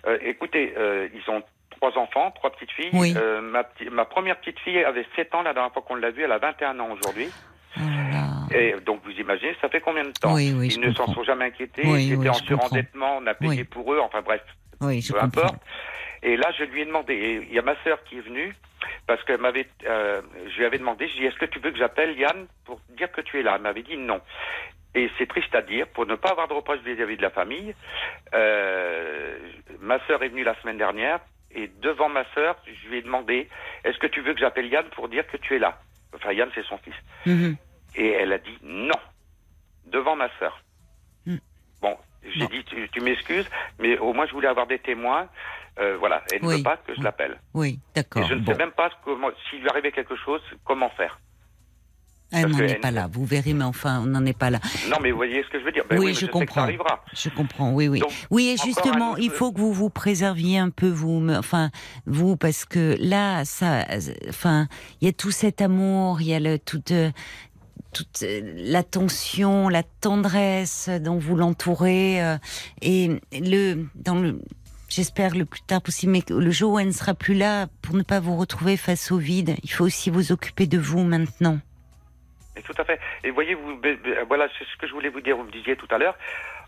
Euh, 0.06 0.18
écoutez, 0.22 0.74
euh, 0.76 1.08
ils 1.14 1.30
ont 1.30 1.42
trois 1.70 1.96
enfants, 1.98 2.30
trois 2.32 2.50
petites 2.50 2.70
filles. 2.72 2.90
Oui. 2.92 3.14
Ma, 3.42 3.64
ma, 3.90 4.04
première 4.04 4.38
petite 4.38 4.58
fille 4.60 4.82
avait 4.84 5.06
7 5.16 5.34
ans 5.34 5.42
la 5.42 5.52
dernière 5.52 5.72
fois 5.72 5.82
qu'on 5.82 5.96
l'a 5.96 6.10
vue, 6.10 6.22
elle 6.22 6.32
a 6.32 6.38
21 6.38 6.78
ans 6.80 6.88
aujourd'hui. 6.90 7.28
Oh 7.78 7.82
Et 8.52 8.74
donc 8.84 9.00
vous 9.04 9.12
imaginez, 9.12 9.54
ça 9.60 9.68
fait 9.68 9.80
combien 9.80 10.04
de 10.04 10.10
temps 10.10 10.34
oui, 10.34 10.52
oui, 10.56 10.68
Ils 10.74 10.80
ne 10.80 10.92
s'en 10.92 11.06
sont 11.12 11.22
jamais 11.22 11.46
inquiétés. 11.46 11.82
Oui, 11.84 12.08
Ils 12.08 12.14
étaient 12.14 12.28
en 12.28 12.34
surendettement, 12.34 13.18
on 13.18 13.26
a 13.26 13.34
payé 13.34 13.64
pour 13.64 13.92
eux. 13.92 14.00
Enfin 14.00 14.22
bref, 14.22 14.42
oui, 14.80 15.00
je 15.00 15.12
peu 15.12 15.20
comprends. 15.20 15.42
importe. 15.42 15.62
Et 16.22 16.36
là, 16.36 16.50
je 16.58 16.64
lui 16.64 16.82
ai 16.82 16.84
demandé. 16.84 17.46
Il 17.48 17.54
y 17.54 17.58
a 17.58 17.62
ma 17.62 17.74
sœur 17.82 18.02
qui 18.04 18.18
est 18.18 18.22
venue 18.22 18.54
parce 19.06 19.22
m'avait. 19.38 19.68
euh, 19.86 20.22
je 20.48 20.58
lui 20.58 20.64
avais 20.64 20.78
demandé. 20.78 21.08
Je 21.08 21.12
lui 21.14 21.18
ai 21.18 21.22
dit 21.22 21.26
Est-ce 21.28 21.38
que 21.38 21.50
tu 21.50 21.58
veux 21.58 21.70
que 21.70 21.78
j'appelle 21.78 22.18
Yann 22.18 22.46
pour 22.64 22.80
dire 22.90 23.10
que 23.12 23.20
tu 23.20 23.38
es 23.40 23.42
là? 23.42 23.54
Elle 23.56 23.62
m'avait 23.62 23.82
dit 23.82 23.96
non. 23.96 24.20
Et 24.94 25.08
c'est 25.18 25.26
triste 25.26 25.54
à 25.54 25.62
dire, 25.62 25.86
pour 25.88 26.04
ne 26.04 26.16
pas 26.16 26.30
avoir 26.30 26.48
de 26.48 26.52
reproches 26.52 26.80
vis-à-vis 26.80 27.16
de 27.16 27.22
la 27.22 27.30
famille, 27.30 27.74
euh, 28.34 29.38
ma 29.78 30.04
sœur 30.06 30.22
est 30.24 30.28
venue 30.28 30.42
la 30.42 30.60
semaine 30.60 30.78
dernière 30.78 31.20
et 31.52 31.70
devant 31.80 32.08
ma 32.08 32.24
sœur, 32.34 32.56
je 32.66 32.88
lui 32.88 32.98
ai 32.98 33.02
demandé 33.02 33.48
Est-ce 33.84 33.98
que 33.98 34.06
tu 34.06 34.20
veux 34.20 34.34
que 34.34 34.40
j'appelle 34.40 34.66
Yann 34.66 34.86
pour 34.90 35.08
dire 35.08 35.26
que 35.26 35.36
tu 35.36 35.56
es 35.56 35.58
là? 35.58 35.80
Enfin, 36.14 36.32
Yann, 36.32 36.50
c'est 36.54 36.64
son 36.64 36.78
fils. 36.78 36.94
Mhm. 37.26 37.56
Et 37.96 38.08
elle 38.10 38.32
a 38.32 38.38
dit 38.38 38.58
non, 38.62 38.98
devant 39.86 40.16
ma 40.16 40.28
sœur. 40.38 40.60
Mm. 41.26 41.36
Bon, 41.82 41.96
j'ai 42.24 42.46
dit 42.46 42.64
tu, 42.64 42.88
tu 42.90 43.00
m'excuses, 43.00 43.48
mais 43.78 43.98
au 43.98 44.12
moins 44.12 44.26
je 44.26 44.32
voulais 44.32 44.48
avoir 44.48 44.66
des 44.66 44.78
témoins. 44.78 45.28
Euh, 45.80 45.96
voilà, 45.98 46.22
elle 46.32 46.42
ne 46.42 46.48
Oui. 46.48 46.56
veut 46.58 46.62
pas 46.62 46.76
que 46.76 46.94
je 46.94 47.00
l'appelle. 47.02 47.40
Oui, 47.54 47.68
Et 47.70 47.78
d'accord. 47.94 48.24
je 48.24 48.34
ne 48.34 48.40
Bon. 48.40 48.52
sais 48.52 48.58
même 48.58 48.72
pas 48.72 48.90
comment, 49.04 49.28
s'il 49.48 49.60
lui 49.60 49.68
arrivait 49.70 49.92
quelque 49.92 50.14
chose, 50.16 50.40
comment 50.64 50.90
faire. 50.90 51.18
Elle 52.32 52.42
parce 52.42 52.52
n'en 52.54 52.60
est 52.60 52.70
elle- 52.72 52.80
pas 52.80 52.90
là, 52.92 53.08
vous 53.10 53.24
verrez, 53.24 53.54
mais 53.54 53.64
enfin, 53.64 54.02
on 54.02 54.06
n'en 54.06 54.24
est 54.24 54.38
pas 54.38 54.50
là. 54.50 54.60
Non, 54.88 54.98
mais 55.02 55.10
vous 55.10 55.16
voyez 55.16 55.42
ce 55.42 55.48
que 55.48 55.58
je 55.58 55.64
veux 55.64 55.72
dire 55.72 55.82
Ben 55.90 55.98
Oui, 55.98 56.14
je 56.14 56.20
sais 56.20 56.26
que 56.26 56.30
comprends. 56.32 56.54
ça 56.60 56.62
arrivera. 56.62 57.02
Je 57.12 57.28
comprends, 57.30 57.72
oui, 57.72 57.88
oui. 57.88 57.98
Donc, 58.00 58.12
oui, 58.30 58.50
et 58.50 58.56
justement, 58.64 59.16
il 59.16 59.30
faut 59.30 59.50
que 59.52 59.58
vous 59.58 59.72
vous 59.72 59.90
préserviez 59.90 60.58
un 60.58 60.70
peu, 60.70 60.88
vous, 60.88 61.26
enfin, 61.30 61.70
vous, 62.06 62.36
parce 62.36 62.64
que 62.66 62.94
là, 63.00 63.44
ça, 63.44 63.84
enfin, 64.28 64.68
il 65.00 65.06
y 65.06 65.08
a 65.08 65.12
tout 65.12 65.32
cet 65.32 65.60
amour, 65.60 66.20
il 66.20 66.28
y 66.28 66.34
a 66.34 66.38
le, 66.38 66.58
toute, 66.60 66.92
toute 67.92 68.22
euh, 68.22 68.40
l'attention, 68.54 69.68
la 69.68 69.82
tendresse 69.82 70.88
dont 70.88 71.18
vous 71.18 71.34
l'entourez, 71.34 72.22
euh, 72.22 72.36
et 72.80 73.20
le, 73.32 73.86
dans 73.96 74.14
le, 74.14 74.38
j'espère 74.90 75.34
le 75.34 75.44
plus 75.46 75.60
tard 75.62 75.80
possible, 75.80 76.12
mais 76.12 76.22
le 76.28 76.50
jour 76.50 76.72
où 76.72 76.78
elle 76.78 76.88
ne 76.88 76.92
sera 76.92 77.14
plus 77.14 77.34
là, 77.34 77.66
pour 77.82 77.94
ne 77.96 78.02
pas 78.02 78.20
vous 78.20 78.36
retrouver 78.36 78.76
face 78.76 79.10
au 79.12 79.16
vide, 79.18 79.54
il 79.62 79.70
faut 79.70 79.84
aussi 79.84 80.10
vous 80.10 80.32
occuper 80.32 80.66
de 80.66 80.78
vous 80.78 81.02
maintenant. 81.02 81.58
Et 82.56 82.62
tout 82.62 82.74
à 82.76 82.84
fait. 82.84 82.98
Et 83.24 83.30
voyez, 83.30 83.54
vous, 83.54 83.76
ben, 83.76 83.96
voilà, 84.28 84.48
c'est 84.58 84.64
ce 84.64 84.76
que 84.76 84.86
je 84.86 84.92
voulais 84.92 85.08
vous 85.08 85.20
dire. 85.20 85.36
Vous 85.36 85.44
me 85.44 85.52
disiez 85.52 85.76
tout 85.76 85.86
à 85.90 85.98
l'heure. 85.98 86.16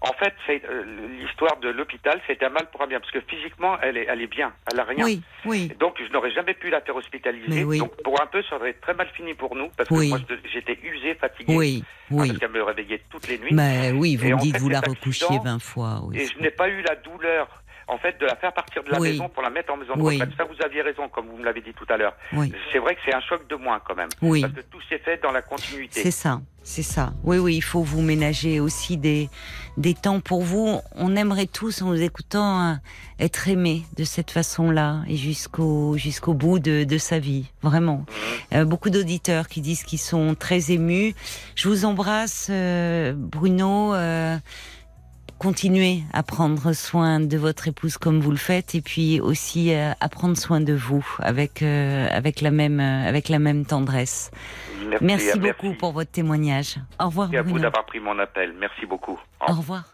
En 0.01 0.13
fait, 0.15 0.35
c'est 0.47 0.63
euh, 0.65 0.85
l'histoire 1.21 1.59
de 1.59 1.69
l'hôpital, 1.69 2.21
c'était 2.27 2.47
un 2.47 2.51
mal 2.51 2.69
pour 2.73 2.83
un 2.83 2.89
bien, 2.89 2.99
parce 2.99 3.13
que 3.13 3.21
physiquement, 3.21 3.79
elle 3.83 3.97
est, 3.97 4.07
elle 4.09 4.21
est 4.21 4.27
bien, 4.27 4.53
elle 4.73 4.81
a 4.81 4.85
rien. 4.85 5.05
Oui, 5.05 5.23
oui. 5.45 5.71
Donc, 5.79 5.95
je 6.05 6.13
n'aurais 6.13 6.33
jamais 6.33 6.55
pu 6.55 6.71
la 6.71 6.81
faire 6.81 6.97
hospitaliser. 6.97 7.63
Oui. 7.63 7.79
Donc, 7.79 7.93
pour 8.03 8.21
un 8.21 8.27
peu, 8.27 8.43
ça 8.51 8.57
aurait 8.57 8.73
très 8.73 8.95
mal 8.95 9.07
fini 9.15 9.35
pour 9.35 9.55
nous, 9.55 9.69
parce 9.77 9.89
que 9.89 9.95
Oui. 9.95 10.09
moi, 10.09 10.19
j'étais 10.53 10.77
usé, 10.83 11.15
fatigué. 11.15 11.55
Oui, 11.57 11.85
hein, 11.85 12.07
oui. 12.11 12.29
parce 12.29 12.39
qu'elle 12.41 12.51
me 12.51 12.65
réveillait 12.65 13.03
toutes 13.11 13.29
les 13.29 13.39
nuits. 13.39 13.53
Mais 13.55 13.93
oui, 13.93 14.17
vous 14.17 14.27
Et 14.27 14.33
me 14.33 14.39
dites, 14.41 14.55
fait, 14.57 14.59
vous 14.61 14.69
la 14.71 14.81
recouchiez 14.81 15.27
accident, 15.27 15.45
20 15.45 15.59
fois. 15.61 16.01
Oui. 16.05 16.19
Et 16.19 16.27
je 16.27 16.37
n'ai 16.41 16.51
pas 16.51 16.69
eu 16.69 16.83
la 16.83 16.97
douleur, 16.97 17.62
en 17.89 17.99
fait, 17.99 18.19
de 18.21 18.27
la 18.27 18.37
faire 18.37 18.53
partir 18.53 18.83
de 18.85 18.91
la 18.91 19.01
Oui. 19.01 19.13
maison 19.13 19.29
pour 19.29 19.43
la 19.43 19.51
mettre 19.51 19.73
en 19.73 19.77
maison 19.77 19.97
de 19.97 20.03
Oui. 20.03 20.15
retraite. 20.19 20.37
Ça, 20.37 20.45
vous 20.45 20.63
aviez 20.65 20.83
raison, 20.83 21.09
comme 21.09 21.27
vous 21.29 21.37
me 21.37 21.45
l'avez 21.45 21.61
dit 21.61 21.73
tout 21.75 21.87
à 21.89 21.97
l'heure. 21.97 22.15
Oui. 22.33 22.53
C'est 22.73 22.79
vrai 22.79 22.95
que 22.95 23.01
c'est 23.05 23.15
un 23.15 23.21
choc 23.21 23.47
de 23.49 23.57
moins, 23.57 23.81
quand 23.87 23.95
même. 23.97 24.09
Oui. 24.23 24.41
Parce 24.43 24.53
que 24.55 24.61
tout 24.61 24.81
s'est 24.89 24.99
fait 24.99 25.21
dans 25.23 25.33
la 25.33 25.43
continuité. 25.43 26.01
C'est 26.03 26.11
ça, 26.11 26.41
c'est 26.63 26.83
ça. 26.83 27.13
Oui, 27.25 27.39
oui, 27.39 27.57
il 27.57 27.61
faut 27.63 27.83
vous 27.83 28.01
ménager 28.03 28.61
aussi 28.61 28.97
des, 28.97 29.29
des 29.77 29.95
temps 29.95 30.21
pour 30.21 30.43
vous. 30.43 30.81
On 30.97 31.17
aimerait 31.17 31.47
tous, 31.47 31.83
en 31.83 31.87
vous 31.87 32.03
écoutant, 32.03 32.71
euh, 32.71 32.75
être 33.19 33.49
aimé 33.49 33.83
de 33.97 34.05
cette 34.05 34.31
façon-là 34.31 35.03
et 35.09 35.17
jusqu'au 35.17 35.97
jusqu'au 35.97 36.35
bout 36.35 36.59
de, 36.59 36.85
de 36.85 36.99
sa 36.99 37.19
vie, 37.19 37.51
vraiment. 37.63 37.99
Mhm. 38.53 38.59
Euh, 38.61 38.65
beaucoup 38.65 38.91
d'auditeurs 38.91 39.49
qui 39.49 39.61
disent 39.61 39.83
qu'ils 39.83 39.99
sont 39.99 40.35
très 40.35 40.71
émus. 40.73 41.15
Je 41.57 41.69
vous 41.69 41.85
embrasse, 41.85 42.49
euh, 42.51 43.13
Bruno. 43.17 43.95
euh, 43.95 44.37
continuez 45.43 46.03
à 46.13 46.23
prendre 46.23 46.73
soin 46.73 47.19
de 47.19 47.37
votre 47.37 47.67
épouse 47.67 47.97
comme 47.99 48.21
vous 48.21 48.31
le 48.31 48.37
faites, 48.37 48.77
et 48.77 48.81
puis 48.81 49.21
aussi 49.21 49.75
euh, 49.75 49.91
à 50.01 50.09
prendre 50.09 50.37
soin 50.37 50.61
de 50.61 50.73
vous 50.73 51.05
avec 51.19 51.63
euh, 51.63 52.07
avec 52.13 52.41
la 52.41 52.53
même 52.53 52.79
euh, 52.79 53.09
avec 53.09 53.29
la 53.29 53.41
même 53.41 53.67
tendresse. 53.67 54.31
Merci, 54.89 55.05
Merci 55.05 55.27
merci 55.27 55.39
beaucoup 55.41 55.75
pour 55.75 55.93
votre 55.93 56.13
témoignage. 56.13 56.77
Au 57.01 57.07
revoir 57.07 57.29
Merci 57.29 57.39
à 57.39 57.43
vous 57.43 57.51
Bruno. 57.55 57.63
d'avoir 57.65 57.85
pris 57.87 57.99
mon 57.99 58.17
appel. 58.21 58.55
Merci 58.61 58.87
beaucoup. 58.87 59.19
Au 59.49 59.53
revoir. 59.55 59.93